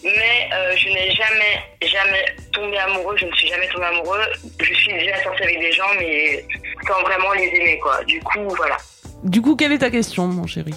mais 0.03 0.49
euh, 0.53 0.75
je 0.75 0.89
n'ai 0.89 1.11
jamais, 1.11 1.61
jamais 1.81 2.25
tombé 2.51 2.77
amoureux, 2.77 3.15
je 3.17 3.25
ne 3.25 3.31
suis 3.33 3.47
jamais 3.47 3.67
tombée 3.67 3.85
amoureux. 3.85 4.21
Je 4.59 4.73
suis 4.73 4.93
déjà 4.93 5.21
sortie 5.23 5.43
avec 5.43 5.59
des 5.59 5.71
gens, 5.71 5.89
mais 5.99 6.43
sans 6.87 7.01
vraiment 7.01 7.33
les 7.33 7.47
aimer, 7.47 7.79
quoi. 7.79 8.03
Du 8.05 8.19
coup, 8.21 8.47
voilà. 8.57 8.77
Du 9.23 9.41
coup, 9.41 9.55
quelle 9.55 9.71
est 9.73 9.79
ta 9.79 9.89
question, 9.89 10.27
mon 10.27 10.47
chéri? 10.47 10.73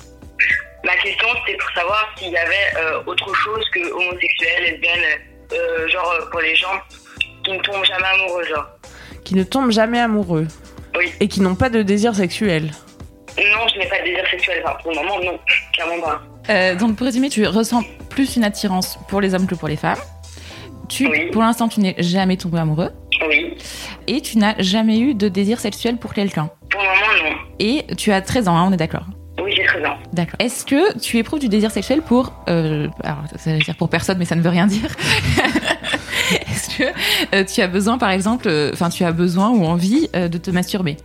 Ma 0.85 0.97
question, 0.97 1.29
c'était 1.47 1.57
pour 1.59 1.71
savoir 1.71 2.09
s'il 2.17 2.31
y 2.31 2.37
avait 2.37 2.75
euh, 2.77 3.03
autre 3.07 3.33
chose 3.35 3.65
que 3.73 3.93
homosexuel, 3.93 4.65
lesbienne, 4.65 5.01
euh, 5.53 5.89
genre 5.89 6.13
pour 6.31 6.41
les 6.41 6.57
gens 6.57 6.81
qui 7.45 7.53
ne 7.53 7.59
tombent 7.59 7.85
jamais 7.85 8.09
amoureux, 8.21 8.45
genre. 8.45 8.67
Qui 9.25 9.35
ne 9.37 9.45
tombent 9.45 9.71
jamais 9.71 10.01
amoureux? 10.01 10.49
Oui. 10.99 11.13
Et 11.21 11.29
qui 11.29 11.41
n'ont 11.41 11.55
pas 11.55 11.71
de 11.71 11.83
désir 11.83 12.15
sexuel? 12.15 12.73
Non, 13.39 13.67
je 13.73 13.79
n'ai 13.79 13.87
pas 13.87 14.01
de 14.01 14.05
désir 14.05 14.27
sexuel. 14.29 14.63
Enfin, 14.65 14.77
pour 14.83 14.91
le 14.91 14.97
moment, 14.99 15.19
non. 15.21 15.39
Clairement 15.73 16.01
pas. 16.01 16.23
Euh, 16.51 16.75
donc, 16.75 16.97
pour 16.97 17.07
résumer, 17.07 17.29
tu 17.29 17.47
ressens 17.47 17.83
plus 18.11 18.37
une 18.37 18.45
attirance 18.45 18.99
pour 19.09 19.21
les 19.21 19.35
hommes 19.35 19.47
que 19.47 19.55
pour 19.55 19.69
les 19.69 19.77
femmes. 19.77 19.99
Tu, 20.89 21.07
Oui. 21.07 21.31
Pour 21.31 21.43
l'instant, 21.43 21.69
tu 21.69 21.81
n'es 21.81 21.95
jamais 21.99 22.37
tombé 22.37 22.59
amoureux. 22.59 22.91
Et 24.13 24.21
tu 24.21 24.37
n'as 24.37 24.55
jamais 24.59 24.99
eu 25.01 25.15
de 25.15 25.29
désir 25.29 25.59
sexuel 25.59 25.97
pour 25.97 26.13
quelqu'un. 26.13 26.51
Pour 26.69 26.83
le 26.83 26.87
moment, 26.87 27.31
non. 27.31 27.37
Et 27.59 27.87
tu 27.97 28.13
as 28.13 28.21
13 28.21 28.47
ans, 28.47 28.59
hein, 28.59 28.67
on 28.69 28.73
est 28.75 28.77
d'accord 28.77 29.07
Oui, 29.43 29.55
j'ai 29.57 29.65
13 29.65 29.87
ans. 29.87 29.97
D'accord. 30.13 30.37
Est-ce 30.39 30.67
que 30.67 30.99
tu 30.99 31.17
éprouves 31.17 31.41
du 31.41 31.49
désir 31.49 31.71
sexuel 31.71 32.03
pour... 32.03 32.35
Euh, 32.51 32.89
alors, 33.05 33.23
ça 33.37 33.55
veut 33.55 33.59
dire 33.61 33.75
pour 33.75 33.89
personne, 33.89 34.19
mais 34.19 34.27
ça 34.27 34.37
ne 34.37 34.43
veut 34.43 34.51
rien 34.51 34.67
dire. 34.67 34.91
Est-ce 36.47 36.77
que 36.77 36.85
euh, 37.35 37.45
tu 37.45 37.63
as 37.63 37.69
besoin, 37.69 37.97
par 37.97 38.11
exemple, 38.11 38.51
enfin, 38.75 38.91
tu 38.91 39.03
as 39.03 39.13
besoin 39.13 39.49
ou 39.49 39.65
envie 39.65 40.11
euh, 40.15 40.29
de 40.29 40.37
te 40.37 40.51
masturber? 40.51 40.99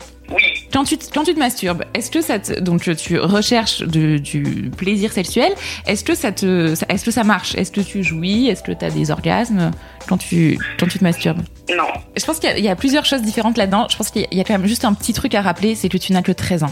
Quand 0.78 0.84
tu, 0.84 0.96
te- 0.98 1.12
quand 1.12 1.24
tu 1.24 1.34
te 1.34 1.40
masturbes, 1.40 1.84
est-ce 1.96 2.12
que 2.12 2.22
ça 2.22 2.38
te, 2.38 2.60
donc 2.60 2.82
tu 2.96 3.18
recherches 3.20 3.82
de- 3.82 4.20
du 4.20 4.70
plaisir 4.78 5.12
sexuel 5.12 5.52
Est-ce 5.88 6.04
que 6.04 6.14
ça 6.14 6.32
te, 6.32 6.74
est-ce 6.88 7.04
que 7.04 7.10
ça 7.10 7.24
marche? 7.24 7.56
Est-ce 7.56 7.72
que 7.72 7.82
tu 7.82 8.04
jouis? 8.04 8.48
Est-ce 8.48 8.62
que 8.62 8.72
tu 8.72 8.86
as 8.86 8.92
des 8.92 9.10
orgasmes 9.10 9.72
quand 10.08 10.18
tu, 10.18 10.60
quand 10.80 10.86
tu 10.86 11.00
te 11.00 11.04
masturbes? 11.04 11.42
Non. 11.76 11.88
Je 12.16 12.24
pense 12.26 12.38
qu'il 12.40 12.56
y, 12.60 12.62
y 12.62 12.70
a 12.70 12.76
plusieurs 12.76 13.06
choses 13.06 13.24
différentes 13.24 13.58
là-dedans. 13.58 13.88
Je 13.90 13.98
pense 13.98 14.12
qu'il 14.12 14.28
y 14.32 14.40
a 14.40 14.44
quand 14.44 14.54
même 14.58 14.68
juste 14.68 14.86
un 14.86 14.94
petit 14.94 15.14
truc 15.14 15.34
à 15.34 15.42
rappeler, 15.42 15.74
c'est 15.74 15.90
que 15.90 15.98
tu 15.98 16.14
n'as 16.14 16.22
que 16.22 16.32
13 16.32 16.64
ans. 16.64 16.72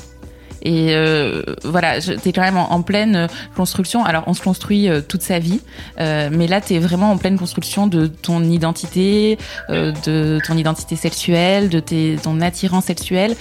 Et 0.66 0.96
euh, 0.96 1.44
voilà, 1.64 2.02
t'es 2.02 2.34
quand 2.34 2.42
même 2.42 2.58
en, 2.58 2.82
pleine 2.82 3.16
euh, 3.16 3.28
construction. 3.56 4.04
Alors, 4.04 4.24
on 4.26 4.34
se 4.34 4.42
construit 4.42 4.90
euh, 4.90 5.00
toute 5.00 5.22
sa 5.22 5.38
vie, 5.38 5.62
euh, 6.00 6.30
mais 6.32 6.48
là, 6.48 6.60
t'es 6.60 6.80
vraiment 6.80 7.12
en 7.12 7.18
pleine 7.18 7.38
construction 7.38 7.86
de 7.86 8.08
ton 8.08 8.44
identité, 8.44 9.38
euh, 9.70 9.94
de 10.08 10.40
ton 10.46 10.58
identité 10.58 10.96
sexuelle, 10.96 11.70
de 11.70 11.80
tes, 11.80 12.18
ton 12.22 12.42
attirance 12.42 12.86
sexuelle. 12.86 13.36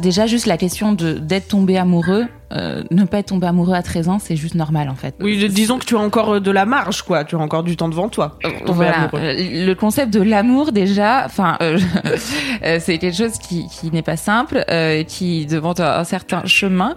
Déjà, 0.00 0.26
juste 0.26 0.46
la 0.46 0.56
question 0.56 0.92
de 0.92 1.14
d'être 1.14 1.48
tombé 1.48 1.78
amoureux, 1.78 2.26
euh, 2.52 2.82
ne 2.90 3.04
pas 3.04 3.18
être 3.18 3.26
tombé 3.26 3.46
amoureux 3.46 3.74
à 3.74 3.82
13 3.82 4.08
ans, 4.08 4.18
c'est 4.18 4.36
juste 4.36 4.54
normal 4.54 4.88
en 4.88 4.94
fait. 4.94 5.14
Oui, 5.20 5.48
disons 5.48 5.78
que 5.78 5.84
tu 5.84 5.96
as 5.96 6.00
encore 6.00 6.40
de 6.40 6.50
la 6.50 6.66
marge, 6.66 7.02
quoi. 7.02 7.24
Tu 7.24 7.36
as 7.36 7.38
encore 7.38 7.62
du 7.62 7.76
temps 7.76 7.88
devant 7.88 8.08
toi. 8.08 8.38
Voilà, 8.66 9.10
le 9.12 9.72
concept 9.74 10.12
de 10.12 10.22
l'amour 10.22 10.72
déjà, 10.72 11.24
enfin, 11.24 11.58
c'est 12.78 12.98
quelque 12.98 13.16
chose 13.16 13.38
qui, 13.38 13.66
qui 13.68 13.90
n'est 13.90 14.02
pas 14.02 14.16
simple, 14.16 14.64
qui 15.08 15.46
demande 15.46 15.80
un 15.80 16.04
certain 16.04 16.44
chemin. 16.44 16.96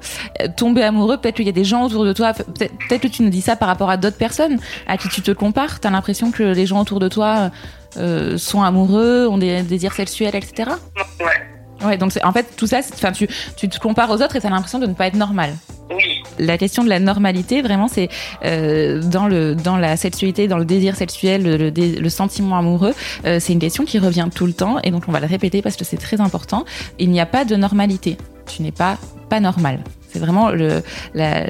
tomber 0.56 0.84
amoureux, 0.84 1.18
peut-être 1.18 1.36
qu'il 1.36 1.46
y 1.46 1.50
a 1.50 1.54
des 1.54 1.64
gens 1.64 1.86
autour 1.86 2.06
de 2.06 2.14
toi, 2.14 2.34
peut-être 2.34 3.02
que 3.02 3.08
tu 3.08 3.24
nous 3.24 3.30
dis 3.30 3.42
ça 3.42 3.56
par 3.56 3.68
rapport 3.68 3.90
à 3.90 3.98
d'autres 3.98 4.18
personnes 4.18 4.60
à 4.88 4.98
qui 4.98 5.10
tu 5.10 5.22
te 5.22 5.32
compares. 5.32 5.80
T'as 5.80 5.90
l'impression 5.90 6.32
que 6.32 6.44
les 6.44 6.66
gens 6.66 6.82
autour 6.82 7.00
de 7.00 7.08
toi 7.08 7.52
euh, 7.98 8.38
sont 8.38 8.62
amoureux, 8.62 9.28
ont 9.28 9.38
des 9.38 9.64
désirs 9.64 9.94
sexuels, 9.94 10.36
etc. 10.36 10.72
Ouais. 11.20 11.57
Ouais, 11.84 11.98
donc 11.98 12.12
en 12.24 12.32
fait, 12.32 12.56
tout 12.56 12.68
ça, 12.68 12.80
enfin, 12.94 13.12
tu, 13.12 13.28
tu 13.56 13.70
te 13.70 13.80
compares 13.80 14.10
aux 14.10 14.22
autres 14.22 14.36
et 14.36 14.42
t'as 14.42 14.50
l'impression 14.50 14.80
de 14.80 14.88
ne 14.88 14.94
pas 14.94 15.08
être 15.08 15.16
normal. 15.16 15.54
Oui. 15.90 16.24
La 16.40 16.58
question 16.58 16.84
de 16.84 16.90
la 16.90 17.00
normalité, 17.00 17.62
vraiment, 17.62 17.88
c'est 17.88 18.10
euh, 18.44 19.02
dans 19.02 19.28
le 19.28 19.56
dans 19.56 19.78
la 19.78 19.96
sexualité, 19.96 20.48
dans 20.48 20.58
le 20.58 20.66
désir 20.66 20.96
sexuel, 20.96 21.44
le, 21.44 21.70
le, 21.70 22.10
sentiment 22.10 22.58
amoureux, 22.58 22.94
euh, 23.26 23.40
c'est 23.40 23.54
une 23.54 23.60
question 23.60 23.86
qui 23.86 24.00
revient 24.00 24.28
tout 24.34 24.46
le 24.46 24.54
temps 24.54 24.78
et 24.84 24.92
donc 24.92 25.04
on 25.08 25.12
va 25.12 25.20
le 25.20 25.28
répéter 25.28 25.62
parce 25.62 25.76
que 25.76 25.86
c'est 25.86 25.98
très 25.98 26.20
important. 26.20 26.66
Il 27.00 27.10
n'y 27.10 27.22
a 27.22 27.26
pas 27.26 27.46
de 27.46 27.56
normalité. 27.56 28.18
Tu 28.48 28.62
n'es 28.62 28.72
pas 28.72 28.98
pas 29.30 29.40
normal. 29.40 29.80
C'est 30.10 30.20
vraiment 30.20 30.50
le, 30.50 30.82
la, 31.14 31.46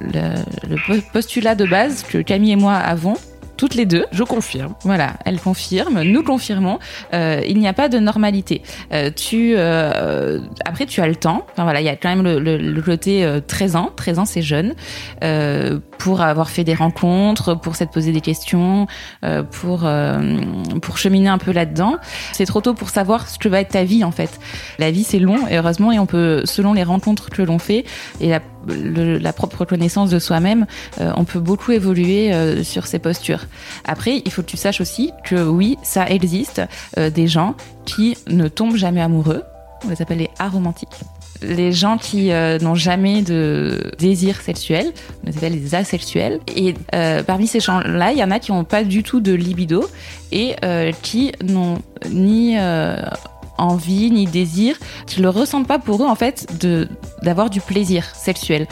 le 0.00 1.00
postulat 1.12 1.54
de 1.54 1.66
base 1.66 2.04
que 2.04 2.18
Camille 2.18 2.52
et 2.52 2.56
moi 2.56 2.74
avons 2.74 3.16
toutes 3.58 3.74
les 3.74 3.84
deux. 3.84 4.06
Je 4.12 4.24
confirme. 4.24 4.74
Voilà, 4.84 5.14
elle 5.26 5.38
confirme, 5.38 6.02
nous 6.02 6.22
confirmons. 6.22 6.78
Euh, 7.12 7.42
il 7.46 7.58
n'y 7.58 7.68
a 7.68 7.74
pas 7.74 7.90
de 7.90 7.98
normalité. 7.98 8.62
Euh, 8.92 9.10
tu, 9.14 9.54
euh, 9.56 10.38
après, 10.64 10.86
tu 10.86 11.02
as 11.02 11.08
le 11.08 11.16
temps. 11.16 11.44
Enfin 11.52 11.64
voilà, 11.64 11.82
il 11.82 11.84
y 11.84 11.90
a 11.90 11.96
quand 11.96 12.08
même 12.08 12.22
le, 12.22 12.38
le, 12.38 12.56
le 12.56 12.82
côté 12.82 13.28
13 13.46 13.76
ans. 13.76 13.90
13 13.94 14.18
ans, 14.20 14.24
c'est 14.24 14.42
jeune. 14.42 14.74
Pour 15.98 16.20
avoir 16.20 16.50
fait 16.50 16.64
des 16.64 16.74
rencontres, 16.74 17.54
pour 17.54 17.76
s'être 17.76 17.90
posé 17.90 18.12
des 18.12 18.20
questions, 18.20 18.86
pour 19.50 19.88
pour 20.82 20.98
cheminer 20.98 21.28
un 21.28 21.38
peu 21.38 21.52
là-dedans. 21.52 21.96
C'est 22.32 22.46
trop 22.46 22.60
tôt 22.60 22.74
pour 22.74 22.90
savoir 22.90 23.28
ce 23.28 23.38
que 23.38 23.48
va 23.48 23.60
être 23.60 23.70
ta 23.70 23.84
vie 23.84 24.04
en 24.04 24.10
fait. 24.10 24.38
La 24.78 24.90
vie, 24.90 25.04
c'est 25.04 25.18
long 25.18 25.46
et 25.48 25.56
heureusement, 25.56 25.92
et 25.92 25.98
on 25.98 26.06
peut, 26.06 26.42
selon 26.44 26.72
les 26.72 26.82
rencontres 26.84 27.30
que 27.30 27.42
l'on 27.42 27.58
fait 27.58 27.84
et 28.20 28.28
la 28.28 28.40
la 28.68 29.32
propre 29.32 29.64
connaissance 29.64 30.10
de 30.10 30.18
soi-même, 30.18 30.66
euh, 31.00 31.12
on 31.16 31.24
peut 31.24 31.40
beaucoup 31.40 31.72
évoluer 31.72 32.32
euh, 32.32 32.62
sur 32.62 32.86
ces 32.86 32.98
postures. 32.98 33.46
Après, 33.84 34.22
il 34.24 34.30
faut 34.30 34.42
que 34.42 34.48
tu 34.48 34.56
saches 34.56 34.80
aussi 34.80 35.12
que 35.24 35.36
oui, 35.36 35.78
ça 35.82 36.08
existe 36.08 36.62
euh, 36.98 37.10
des 37.10 37.26
gens 37.26 37.54
qui 37.84 38.16
ne 38.28 38.48
tombent 38.48 38.76
jamais 38.76 39.00
amoureux. 39.00 39.42
On 39.84 39.90
les 39.90 40.02
appelle 40.02 40.18
les 40.18 40.30
aromantiques. 40.38 40.88
Les 41.42 41.72
gens 41.72 41.98
qui 41.98 42.30
n'ont 42.30 42.74
jamais 42.74 43.22
de 43.22 43.92
désir 43.98 44.40
sexuel, 44.40 44.92
on 45.22 45.30
les 45.30 45.36
appelle 45.36 45.52
les 45.52 45.74
asexuels. 45.74 46.40
Et 46.56 46.74
parmi 47.26 47.46
ces 47.46 47.60
gens-là, 47.60 48.12
il 48.12 48.18
y 48.18 48.24
en 48.24 48.30
a 48.30 48.38
qui 48.38 48.52
n'ont 48.52 48.64
pas 48.64 48.84
du 48.84 49.02
tout 49.02 49.20
de 49.20 49.32
libido 49.32 49.88
et 50.32 50.56
qui 51.02 51.32
n'ont 51.42 51.78
ni 52.10 52.56
envie 53.58 54.10
ni 54.10 54.26
désir, 54.26 54.76
qu'ils 55.06 55.22
le 55.22 55.28
ressentent 55.28 55.66
pas 55.66 55.78
pour 55.78 56.02
eux 56.02 56.06
en 56.06 56.14
fait 56.14 56.46
de 56.60 56.88
d'avoir 57.22 57.50
du 57.50 57.60
plaisir 57.60 58.04
sexuel, 58.14 58.66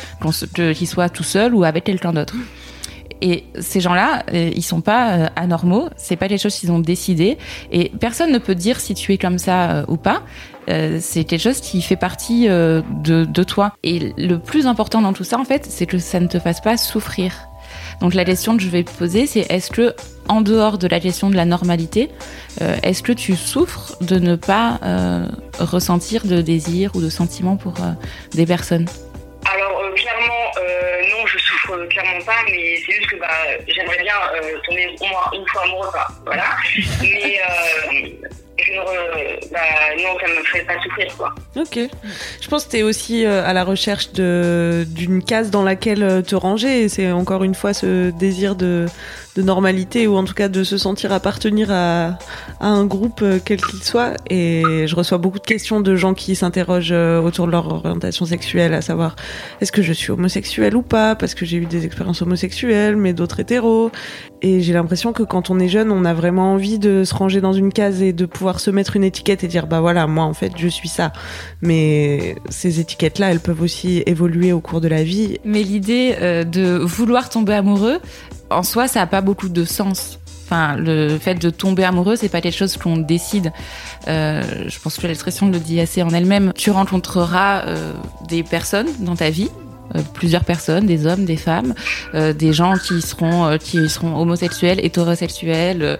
qu'ils 0.54 0.88
soient 0.88 1.08
tout 1.08 1.24
seuls 1.24 1.54
ou 1.54 1.64
avec 1.64 1.84
quelqu'un 1.84 2.12
d'autre. 2.12 2.34
Et 3.22 3.44
ces 3.60 3.80
gens-là, 3.80 4.24
euh, 4.34 4.50
ils 4.54 4.62
sont 4.62 4.82
pas 4.82 5.12
euh, 5.12 5.26
anormaux, 5.36 5.88
c'est 5.96 6.16
pas 6.16 6.28
quelque 6.28 6.42
chose 6.42 6.54
qu'ils 6.54 6.70
ont 6.70 6.78
décidé, 6.78 7.38
et 7.72 7.90
personne 7.98 8.30
ne 8.30 8.38
peut 8.38 8.54
dire 8.54 8.78
si 8.78 8.94
tu 8.94 9.12
es 9.12 9.18
comme 9.18 9.38
ça 9.38 9.70
euh, 9.70 9.84
ou 9.88 9.96
pas. 9.96 10.22
C'est 10.66 11.24
quelque 11.24 11.42
chose 11.42 11.60
qui 11.60 11.82
fait 11.82 11.96
partie 11.96 12.48
de, 12.48 13.24
de 13.24 13.42
toi. 13.42 13.72
Et 13.82 14.12
le 14.16 14.38
plus 14.38 14.66
important 14.66 15.00
dans 15.00 15.12
tout 15.12 15.24
ça, 15.24 15.38
en 15.38 15.44
fait, 15.44 15.66
c'est 15.66 15.86
que 15.86 15.98
ça 15.98 16.20
ne 16.20 16.26
te 16.26 16.38
fasse 16.38 16.60
pas 16.60 16.76
souffrir. 16.76 17.32
Donc 18.00 18.14
la 18.14 18.24
question 18.24 18.56
que 18.56 18.62
je 18.62 18.68
vais 18.68 18.84
poser, 18.84 19.26
c'est 19.26 19.50
est-ce 19.50 19.70
que, 19.70 19.94
en 20.28 20.40
dehors 20.40 20.78
de 20.78 20.86
la 20.86 21.00
question 21.00 21.30
de 21.30 21.36
la 21.36 21.44
normalité, 21.44 22.10
euh, 22.60 22.76
est-ce 22.82 23.02
que 23.02 23.12
tu 23.12 23.36
souffres 23.36 23.96
de 24.02 24.18
ne 24.18 24.36
pas 24.36 24.78
euh, 24.82 25.26
ressentir 25.58 26.26
de 26.26 26.40
désir 26.42 26.90
ou 26.94 27.00
de 27.00 27.08
sentiments 27.08 27.56
pour 27.56 27.74
euh, 27.80 27.92
des 28.34 28.46
personnes? 28.46 28.86
Alors 29.52 29.80
clairement, 29.94 30.50
non, 31.10 31.26
je 31.26 31.38
souffre 31.38 31.86
clairement 31.88 32.24
pas, 32.24 32.42
mais 32.46 32.76
c'est 32.84 32.92
juste 32.92 33.10
que 33.10 33.16
bah, 33.16 33.28
j'aimerais 33.66 34.02
bien 34.02 34.14
tomber 34.66 34.94
au 35.00 35.06
moins 35.06 35.30
une 35.32 35.46
fois 35.46 35.62
amoureux, 35.62 35.88
quoi. 35.90 36.06
Voilà. 36.26 36.44
mais 37.00 37.40
je 38.58 38.72
bah, 39.52 39.58
non, 39.98 40.18
ça 40.20 40.28
me 40.28 40.44
ferait 40.44 40.64
pas 40.64 40.80
souffrir, 40.82 41.16
quoi. 41.16 41.34
Ok. 41.56 41.78
Je 42.40 42.48
pense 42.48 42.64
que 42.64 42.70
tu 42.70 42.76
es 42.78 42.82
aussi 42.82 43.24
euh, 43.24 43.44
à 43.44 43.52
la 43.52 43.64
recherche 43.64 44.12
d'une 44.12 45.22
case 45.24 45.50
dans 45.50 45.62
laquelle 45.62 46.02
euh, 46.02 46.22
te 46.22 46.34
ranger, 46.34 46.82
et 46.82 46.88
c'est 46.88 47.10
encore 47.10 47.44
une 47.44 47.54
fois 47.54 47.72
ce 47.72 48.10
désir 48.10 48.56
de, 48.56 48.86
de 49.36 49.42
normalité 49.42 50.06
ou 50.06 50.16
en 50.16 50.24
tout 50.24 50.34
cas 50.34 50.48
de 50.48 50.64
se 50.64 50.78
sentir 50.78 51.12
appartenir 51.12 51.70
à, 51.70 52.18
à 52.60 52.68
un 52.68 52.86
groupe 52.86 53.20
euh, 53.22 53.38
quel 53.44 53.60
qu'il 53.60 53.82
soit. 53.82 54.14
Et 54.30 54.86
je 54.86 54.96
reçois 54.96 55.18
beaucoup 55.18 55.38
de 55.38 55.44
questions 55.44 55.80
de 55.80 55.94
gens 55.94 56.14
qui 56.14 56.34
s'interrogent 56.34 56.90
euh, 56.92 57.20
autour 57.20 57.46
de 57.46 57.52
leur 57.52 57.70
orientation 57.70 58.24
sexuelle, 58.24 58.72
à 58.74 58.80
savoir 58.80 59.16
est-ce 59.60 59.72
que 59.72 59.82
je 59.82 59.92
suis 59.92 60.10
homosexuel 60.10 60.76
ou 60.76 60.82
pas, 60.82 61.14
parce 61.14 61.34
que 61.34 61.44
j'ai 61.44 61.58
eu 61.58 61.66
des 61.66 61.84
expériences 61.84 62.22
homosexuelles, 62.22 62.96
mais 62.96 63.12
d'autres 63.12 63.40
hétéros. 63.40 63.90
Et 64.42 64.60
j'ai 64.60 64.72
l'impression 64.72 65.12
que 65.12 65.22
quand 65.22 65.50
on 65.50 65.58
est 65.58 65.68
jeune, 65.68 65.90
on 65.90 66.04
a 66.04 66.14
vraiment 66.14 66.52
envie 66.52 66.78
de 66.78 67.04
se 67.04 67.14
ranger 67.14 67.40
dans 67.40 67.52
une 67.52 67.72
case 67.72 68.02
et 68.02 68.12
de 68.12 68.26
pouvoir 68.26 68.60
se 68.60 68.70
mettre 68.70 68.96
une 68.96 69.04
étiquette 69.04 69.44
et 69.44 69.48
dire 69.48 69.66
bah 69.66 69.80
voilà, 69.80 70.06
moi 70.06 70.24
en 70.24 70.34
fait 70.34 70.52
je 70.56 70.68
suis 70.68 70.88
ça. 70.88 71.12
Mais 71.62 72.36
ces 72.48 72.80
étiquettes-là, 72.80 73.30
elles 73.30 73.40
peuvent 73.40 73.62
aussi 73.62 74.02
évoluer 74.06 74.52
au 74.52 74.60
cours 74.60 74.80
de 74.80 74.88
la 74.88 75.02
vie. 75.02 75.38
Mais 75.44 75.62
l'idée 75.62 76.16
euh, 76.20 76.44
de 76.44 76.76
vouloir 76.78 77.28
tomber 77.28 77.54
amoureux, 77.54 77.98
en 78.50 78.62
soi, 78.62 78.88
ça 78.88 79.00
n'a 79.00 79.06
pas 79.06 79.20
beaucoup 79.20 79.48
de 79.48 79.64
sens. 79.64 80.18
Enfin, 80.44 80.76
le 80.76 81.18
fait 81.18 81.34
de 81.34 81.50
tomber 81.50 81.84
amoureux, 81.84 82.14
c'est 82.14 82.28
pas 82.28 82.40
quelque 82.40 82.56
chose 82.56 82.76
qu'on 82.76 82.98
décide. 82.98 83.52
Euh, 84.06 84.64
je 84.68 84.78
pense 84.78 84.96
que 84.96 85.06
l'expression 85.08 85.48
le 85.48 85.58
dit 85.58 85.80
assez 85.80 86.02
en 86.02 86.10
elle-même. 86.10 86.52
Tu 86.54 86.70
rencontreras 86.70 87.64
euh, 87.66 87.92
des 88.28 88.44
personnes 88.44 88.86
dans 89.00 89.16
ta 89.16 89.30
vie 89.30 89.50
plusieurs 90.14 90.44
personnes, 90.44 90.86
des 90.86 91.06
hommes, 91.06 91.24
des 91.24 91.36
femmes, 91.36 91.74
euh, 92.14 92.32
des 92.32 92.52
gens 92.52 92.74
qui 92.74 93.00
seront 93.02 93.46
euh, 93.46 93.56
qui 93.58 93.88
seront 93.88 94.16
homosexuels, 94.16 94.84
hétérosexuels, 94.84 95.98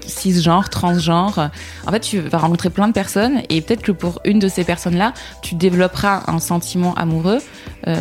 cisgenres, 0.00 0.68
transgenres. 0.70 1.50
En 1.86 1.90
fait, 1.90 2.00
tu 2.00 2.18
vas 2.20 2.38
rencontrer 2.38 2.70
plein 2.70 2.88
de 2.88 2.92
personnes 2.92 3.42
et 3.48 3.60
peut-être 3.60 3.82
que 3.82 3.92
pour 3.92 4.20
une 4.24 4.38
de 4.38 4.48
ces 4.48 4.64
personnes-là, 4.64 5.12
tu 5.42 5.54
développeras 5.54 6.22
un 6.26 6.38
sentiment 6.38 6.94
amoureux, 6.94 7.38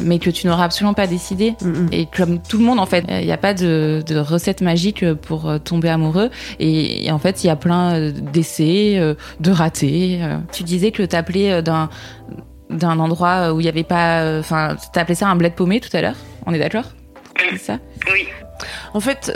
mais 0.02 0.20
que 0.20 0.30
tu 0.30 0.48
n'auras 0.48 0.66
absolument 0.66 0.94
pas 0.94 1.08
décidé. 1.08 1.54
Et 1.92 2.06
comme 2.06 2.42
tout 2.42 2.58
le 2.58 2.66
monde, 2.66 2.80
en 2.80 2.86
fait, 2.86 3.06
il 3.10 3.26
n'y 3.26 3.32
a 3.32 3.38
pas 3.38 3.54
de, 3.54 4.04
de, 4.06 4.18
recette 4.18 4.62
magique 4.62 5.14
pour 5.14 5.60
tomber 5.64 5.90
amoureux. 5.90 6.30
Et, 6.60 7.10
en 7.12 7.20
fait, 7.20 7.44
il 7.44 7.48
y 7.48 7.50
a 7.50 7.56
plein 7.56 8.12
d'essais, 8.12 9.16
de 9.40 9.52
ratés. 9.52 10.20
Tu 10.52 10.64
disais 10.64 10.92
que 10.92 11.04
t'appelais 11.04 11.62
d'un 11.62 11.90
d'un 12.70 13.00
endroit 13.00 13.54
où 13.54 13.60
il 13.60 13.64
n'y 13.64 13.70
avait 13.70 13.84
pas. 13.84 14.22
Euh, 14.22 14.40
enfin, 14.40 14.76
tu 14.76 15.00
as 15.00 15.02
appelé 15.02 15.16
ça 15.16 15.28
un 15.28 15.36
bled 15.36 15.54
paumé 15.54 15.80
tout 15.80 15.96
à 15.96 16.02
l'heure? 16.02 16.16
On 16.46 16.54
est 16.54 16.60
d'accord? 16.60 16.86
C'est 17.50 17.58
ça? 17.58 17.80
Oui. 18.12 18.28
En 18.94 19.00
fait, 19.00 19.32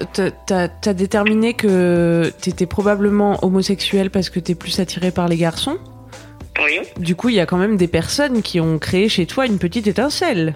t'as 0.48 0.70
as 0.86 0.94
déterminé 0.94 1.54
que 1.54 2.32
t'étais 2.42 2.66
probablement 2.66 3.44
homosexuel 3.44 4.10
parce 4.10 4.30
que 4.30 4.40
t'es 4.40 4.56
plus 4.56 4.80
attiré 4.80 5.12
par 5.12 5.28
les 5.28 5.38
garçons. 5.38 5.78
Oui. 6.64 6.80
Du 6.98 7.16
coup, 7.16 7.30
il 7.30 7.36
y 7.36 7.40
a 7.40 7.46
quand 7.46 7.58
même 7.58 7.78
des 7.78 7.88
personnes 7.88 8.42
qui 8.42 8.60
ont 8.60 8.80
créé 8.80 9.10
chez 9.10 9.26
toi 9.26 9.46
une 9.46 9.60
petite 9.60 9.88
étincelle. 9.88 10.56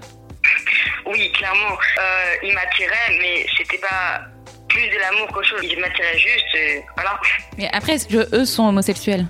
Oui, 1.06 1.30
clairement. 1.32 1.74
Euh, 1.74 2.34
il 2.42 2.52
m'attirait, 2.54 3.18
mais 3.20 3.46
c'était 3.56 3.78
pas 3.78 4.20
plus 4.68 4.88
de 4.88 4.98
l'amour 4.98 5.28
qu'autre 5.28 5.48
chose. 5.48 5.60
Il 5.62 5.80
m'attirait 5.80 6.18
juste, 6.18 6.84
voilà. 6.96 7.18
Mais 7.56 7.70
après, 7.72 7.94
est-ce 7.94 8.08
que 8.08 8.34
eux 8.34 8.44
sont 8.44 8.64
homosexuels? 8.64 9.26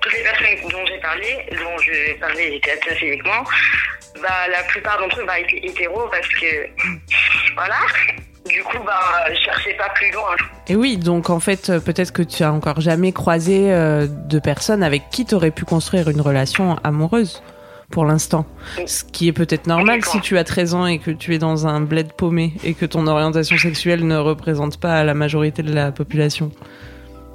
Toutes 0.00 0.12
les 0.12 0.22
personnes 0.22 0.70
dont 0.70 0.86
j'ai 0.86 0.98
parlé, 1.00 1.46
dont 1.52 1.78
je 1.78 2.18
parlais 2.18 2.60
assez 2.64 2.94
physiquement, 2.96 3.44
bah, 4.22 4.48
la 4.50 4.62
plupart 4.64 4.98
d'entre 4.98 5.20
eux 5.20 5.24
bah, 5.26 5.38
étaient 5.38 5.66
hétéros 5.66 6.08
parce 6.10 6.28
que. 6.28 6.68
Voilà. 7.54 7.76
Du 8.48 8.62
coup, 8.62 8.78
bah, 8.84 9.24
je 9.28 9.40
cherchais 9.40 9.74
pas 9.74 9.88
plus 9.94 10.10
loin. 10.12 10.36
Et 10.68 10.76
oui, 10.76 10.96
donc 10.98 11.30
en 11.30 11.40
fait, 11.40 11.80
peut-être 11.84 12.12
que 12.12 12.22
tu 12.22 12.44
as 12.44 12.52
encore 12.52 12.80
jamais 12.80 13.12
croisé 13.12 13.72
euh, 13.72 14.06
de 14.06 14.38
personnes 14.38 14.82
avec 14.82 15.10
qui 15.10 15.24
tu 15.24 15.34
aurais 15.34 15.50
pu 15.50 15.64
construire 15.64 16.08
une 16.08 16.20
relation 16.20 16.76
amoureuse 16.84 17.42
pour 17.90 18.04
l'instant. 18.04 18.46
Ce 18.86 19.04
qui 19.04 19.28
est 19.28 19.32
peut-être 19.32 19.66
normal 19.66 20.04
si 20.04 20.20
tu 20.20 20.38
as 20.38 20.44
13 20.44 20.74
ans 20.74 20.86
et 20.86 20.98
que 20.98 21.10
tu 21.10 21.34
es 21.34 21.38
dans 21.38 21.66
un 21.66 21.80
bled 21.80 22.12
paumé 22.12 22.52
et 22.64 22.74
que 22.74 22.86
ton 22.86 23.06
orientation 23.06 23.56
sexuelle 23.56 24.06
ne 24.06 24.16
représente 24.16 24.78
pas 24.78 25.02
la 25.04 25.14
majorité 25.14 25.62
de 25.62 25.72
la 25.72 25.92
population. 25.92 26.50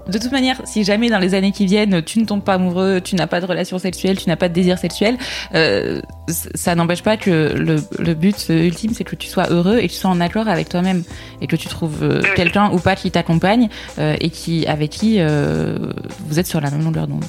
De 0.07 0.17
toute 0.17 0.31
manière, 0.31 0.59
si 0.65 0.83
jamais 0.83 1.09
dans 1.09 1.19
les 1.19 1.35
années 1.35 1.51
qui 1.51 1.65
viennent, 1.65 2.01
tu 2.01 2.19
ne 2.19 2.25
tombes 2.25 2.43
pas 2.43 2.55
amoureux, 2.55 3.01
tu 3.01 3.15
n'as 3.15 3.27
pas 3.27 3.39
de 3.39 3.45
relation 3.45 3.77
sexuelle, 3.79 4.17
tu 4.17 4.27
n'as 4.29 4.35
pas 4.35 4.49
de 4.49 4.53
désir 4.53 4.77
sexuel, 4.79 5.17
euh, 5.53 6.01
ça 6.55 6.73
n'empêche 6.75 7.03
pas 7.03 7.17
que 7.17 7.53
le, 7.99 8.13
but 8.13 8.47
ultime, 8.49 8.93
c'est 8.95 9.03
que 9.03 9.15
tu 9.15 9.27
sois 9.27 9.47
heureux 9.49 9.77
et 9.77 9.87
que 9.87 9.93
tu 9.93 9.99
sois 9.99 10.09
en 10.09 10.19
accord 10.19 10.47
avec 10.47 10.69
toi-même 10.69 11.03
et 11.41 11.47
que 11.47 11.55
tu 11.55 11.67
trouves 11.67 12.01
euh, 12.03 12.21
quelqu'un 12.35 12.71
ou 12.71 12.79
pas 12.79 12.95
qui 12.95 13.11
t'accompagne 13.11 13.69
euh, 13.99 14.15
et 14.19 14.29
qui 14.31 14.65
avec 14.67 14.89
qui 14.89 15.19
vous 16.27 16.39
êtes 16.39 16.47
sur 16.47 16.61
la 16.61 16.71
même 16.71 16.83
longueur 16.83 17.07
d'onde. 17.07 17.25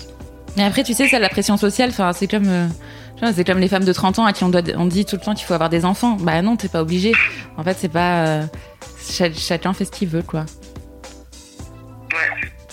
Mais 0.57 0.65
après, 0.65 0.83
tu 0.83 0.93
sais, 0.95 1.09
ça, 1.09 1.19
la 1.19 1.29
pression 1.29 1.57
sociale, 1.57 1.91
enfin, 1.91 2.13
c'est 2.13 2.27
comme 2.27 2.49
C'est 3.35 3.45
comme 3.45 3.59
les 3.59 3.69
femmes 3.69 3.85
de 3.85 3.93
30 3.93 4.19
ans 4.19 4.25
à 4.27 4.33
qui 4.33 4.43
on, 4.45 4.49
doit, 4.49 4.63
on 4.77 4.87
dit 4.87 5.05
tout 5.05 5.17
le 5.17 5.23
temps 5.23 5.35
qu'il 5.35 5.47
faut 5.47 5.55
avoir 5.55 5.71
des 5.71 5.85
enfants. 5.85 6.17
Bah 6.21 6.43
non, 6.43 6.57
t'es 6.57 6.69
pas 6.69 6.83
obligé. 6.83 7.13
En 7.57 7.63
fait, 7.63 7.77
c'est 7.79 7.89
pas. 7.89 8.27
euh, 8.27 8.43
cha- 9.09 9.33
chacun 9.33 9.73
fait 9.73 9.85
ce 9.85 9.91
qu'il 9.93 10.09
veut, 10.09 10.23
quoi. 10.23 10.45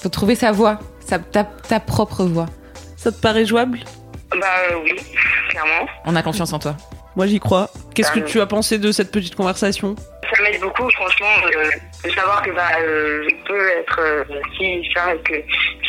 Faut 0.01 0.09
trouver 0.09 0.35
sa 0.35 0.51
voie, 0.51 0.79
sa, 1.05 1.19
ta, 1.19 1.43
ta 1.43 1.79
propre 1.79 2.23
voie. 2.23 2.45
Ça 2.97 3.11
te 3.11 3.19
paraît 3.19 3.45
jouable? 3.45 3.79
Bah 4.31 4.45
euh, 4.71 4.75
oui, 4.83 4.93
clairement. 5.49 5.89
On 6.05 6.15
a 6.15 6.21
confiance 6.21 6.53
en 6.53 6.59
toi. 6.59 6.75
Moi, 7.15 7.27
j'y 7.27 7.39
crois. 7.39 7.69
Qu'est-ce 7.95 8.11
que 8.11 8.19
Ah, 8.19 8.23
tu 8.27 8.39
as 8.39 8.45
pensé 8.45 8.77
de 8.77 8.91
cette 8.91 9.11
petite 9.11 9.35
conversation? 9.35 9.95
Ça 10.33 10.43
m'aide 10.43 10.61
beaucoup, 10.61 10.87
franchement, 10.91 11.27
euh, 11.55 11.69
de 12.07 12.13
savoir 12.13 12.41
que 12.43 12.51
bah, 12.51 12.67
euh, 12.81 13.27
je 13.27 13.47
peux 13.47 13.67
être 13.71 13.99
euh, 13.99 14.23
si 14.57 14.87
ça, 14.93 15.15
et 15.15 15.19
que 15.23 15.33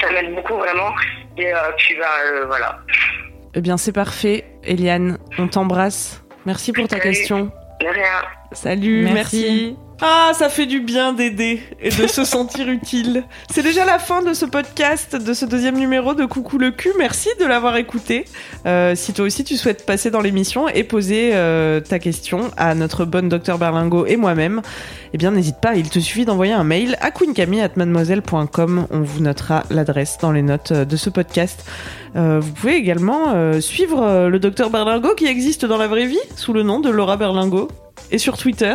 ça 0.01 0.11
m'aide 0.13 0.35
beaucoup 0.35 0.55
vraiment. 0.55 0.91
Et 1.37 1.53
euh, 1.53 1.59
puis 1.77 1.95
bah 1.99 2.07
euh, 2.27 2.47
voilà. 2.47 2.79
Eh 3.55 3.61
bien, 3.61 3.77
c'est 3.77 3.93
parfait. 3.93 4.45
Eliane, 4.65 5.19
on 5.39 5.47
t'embrasse. 5.47 6.25
Merci 6.47 6.73
pour 6.73 6.89
ta 6.89 6.97
Salut. 6.99 7.11
question. 7.11 7.53
De 7.81 7.87
rien. 7.87 8.23
Salut, 8.53 9.03
merci. 9.13 9.15
Merci. 9.15 9.77
Ah, 10.03 10.33
ça 10.33 10.49
fait 10.49 10.65
du 10.65 10.81
bien 10.81 11.13
d'aider 11.13 11.61
et 11.79 11.91
de 11.91 12.07
se 12.07 12.25
sentir 12.25 12.69
utile. 12.71 13.25
C'est 13.51 13.63
déjà 13.63 13.85
la 13.85 13.99
fin 13.99 14.23
de 14.23 14.33
ce 14.33 14.47
podcast, 14.47 15.15
de 15.15 15.35
ce 15.35 15.45
deuxième 15.45 15.77
numéro 15.77 16.15
de 16.15 16.25
Coucou 16.25 16.57
le 16.57 16.71
cul. 16.71 16.93
Merci 16.99 17.29
de 17.39 17.45
l'avoir 17.45 17.77
écouté. 17.77 18.25
Euh, 18.65 18.95
si 18.95 19.13
toi 19.13 19.27
aussi 19.27 19.45
tu 19.45 19.59
souhaites 19.59 19.85
passer 19.85 20.11
dans 20.11 20.23
l'émission 20.23 20.69
et 20.69 20.85
poser 20.85 21.33
euh, 21.35 21.81
ta 21.81 21.99
question 21.99 22.51
à 22.57 22.75
notre 22.75 23.05
bonne 23.05 23.29
docteur 23.29 23.59
Berlingo 23.59 24.07
et 24.07 24.17
moi-même, 24.17 24.63
eh 25.13 25.19
bien 25.19 25.33
n'hésite 25.33 25.61
pas, 25.61 25.75
il 25.75 25.91
te 25.91 25.99
suffit 25.99 26.25
d'envoyer 26.25 26.55
un 26.55 26.65
mail 26.65 26.97
à 27.03 27.11
queencamille@mademoiselle.com. 27.11 28.87
On 28.91 29.01
vous 29.01 29.21
notera 29.21 29.65
l'adresse 29.69 30.17
dans 30.23 30.33
les 30.33 30.43
notes 30.43 30.73
euh, 30.73 30.85
de 30.87 30.97
ce 30.97 31.11
podcast. 31.11 31.67
Euh, 32.17 32.41
vous 32.41 32.53
pouvez 32.53 32.77
également 32.77 33.61
suivre 33.61 34.29
le 34.29 34.39
docteur 34.39 34.71
Berlingo 34.71 35.15
qui 35.15 35.27
existe 35.27 35.67
dans 35.67 35.77
la 35.77 35.87
vraie 35.89 36.07
vie 36.07 36.19
sous 36.37 36.55
le 36.55 36.63
nom 36.63 36.81
de 36.81 36.89
Laura 36.89 37.19
Berlingo 37.19 37.69
et 38.11 38.19
sur 38.19 38.39
Twitter 38.39 38.75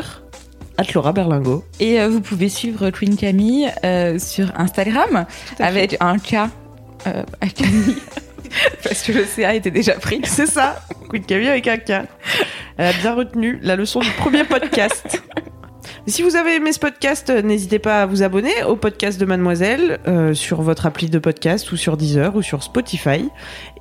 Laura 0.94 1.14
Berlingo. 1.14 1.64
Et 1.80 2.00
euh, 2.00 2.10
vous 2.10 2.22
pouvez 2.22 2.50
suivre 2.50 2.90
Queen 2.90 3.16
Camille 3.16 3.72
euh, 3.84 4.20
sur 4.20 4.52
Instagram 4.58 5.26
avec 5.60 5.98
un 6.00 6.18
K 6.18 6.50
euh, 7.08 7.24
à 7.42 7.48
Camille. 7.48 7.98
Parce 8.84 9.04
que 9.04 9.12
le 9.12 9.26
CA 9.26 9.54
était 9.54 9.72
déjà 9.72 9.94
pris. 9.94 10.22
C'est 10.24 10.48
ça, 10.48 10.82
Queen 11.10 11.24
Camille 11.24 11.50
avec 11.50 11.68
un 11.68 11.78
K. 11.78 12.08
Elle 12.78 12.88
a 12.88 12.94
bien 12.94 13.14
retenu 13.14 13.60
la 13.62 13.76
leçon 13.76 14.00
du 14.00 14.12
premier 14.12 14.44
podcast. 14.44 15.22
Si 16.08 16.22
vous 16.22 16.36
avez 16.36 16.58
aimé 16.58 16.72
ce 16.72 16.78
podcast, 16.78 17.32
euh, 17.32 17.42
n'hésitez 17.42 17.80
pas 17.80 18.04
à 18.04 18.06
vous 18.06 18.22
abonner 18.22 18.64
au 18.68 18.76
podcast 18.76 19.20
de 19.20 19.26
Mademoiselle 19.26 20.00
euh, 20.08 20.36
sur 20.36 20.62
votre 20.62 20.86
appli 20.86 21.10
de 21.10 21.18
podcast 21.18 21.72
ou 21.72 21.78
sur 21.78 21.98
Deezer 21.98 22.36
ou 22.36 22.44
sur 22.44 22.62
Spotify. 22.62 23.28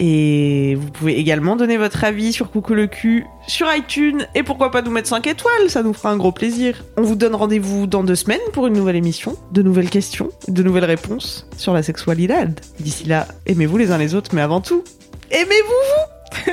Et 0.01 0.75
vous 0.81 0.91
pouvez 0.91 1.19
également 1.19 1.55
donner 1.55 1.77
votre 1.77 2.03
avis 2.03 2.33
sur 2.33 2.51
Coucou 2.51 2.73
le 2.73 2.87
cul 2.87 3.27
sur 3.47 3.67
iTunes 3.75 4.27
et 4.35 4.43
pourquoi 4.43 4.71
pas 4.71 4.81
nous 4.81 4.91
mettre 4.91 5.09
5 5.09 5.27
étoiles, 5.27 5.69
ça 5.69 5.83
nous 5.83 5.93
fera 5.93 6.13
un 6.13 6.17
gros 6.17 6.33
plaisir. 6.33 6.83
On 6.97 7.03
vous 7.03 7.15
donne 7.15 7.35
rendez-vous 7.35 7.87
dans 7.87 8.03
deux 8.03 8.15
semaines 8.15 8.41
pour 8.55 8.69
une 8.69 8.75
nouvelle 8.75 8.97
émission, 8.97 9.37
de 9.53 9.61
nouvelles 9.61 9.91
questions, 9.91 10.31
de 10.49 10.63
nouvelles 10.63 10.87
réponses 10.87 11.47
sur 11.59 11.75
la 11.75 11.83
sexualité. 11.83 12.35
D'ici 12.81 13.05
là, 13.05 13.29
aimez-vous 13.45 13.77
les 13.77 13.93
uns 13.93 13.99
les 13.99 14.15
autres, 14.15 14.31
mais 14.35 14.41
avant 14.41 14.63
tout, 14.63 14.83
aimez-vous 15.31 16.53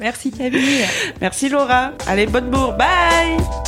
Merci 0.00 0.30
Camille. 0.30 0.84
Merci 1.20 1.48
Laura. 1.48 1.90
Allez, 2.06 2.26
bonne 2.26 2.50
bourre. 2.50 2.74
Bye 2.74 3.67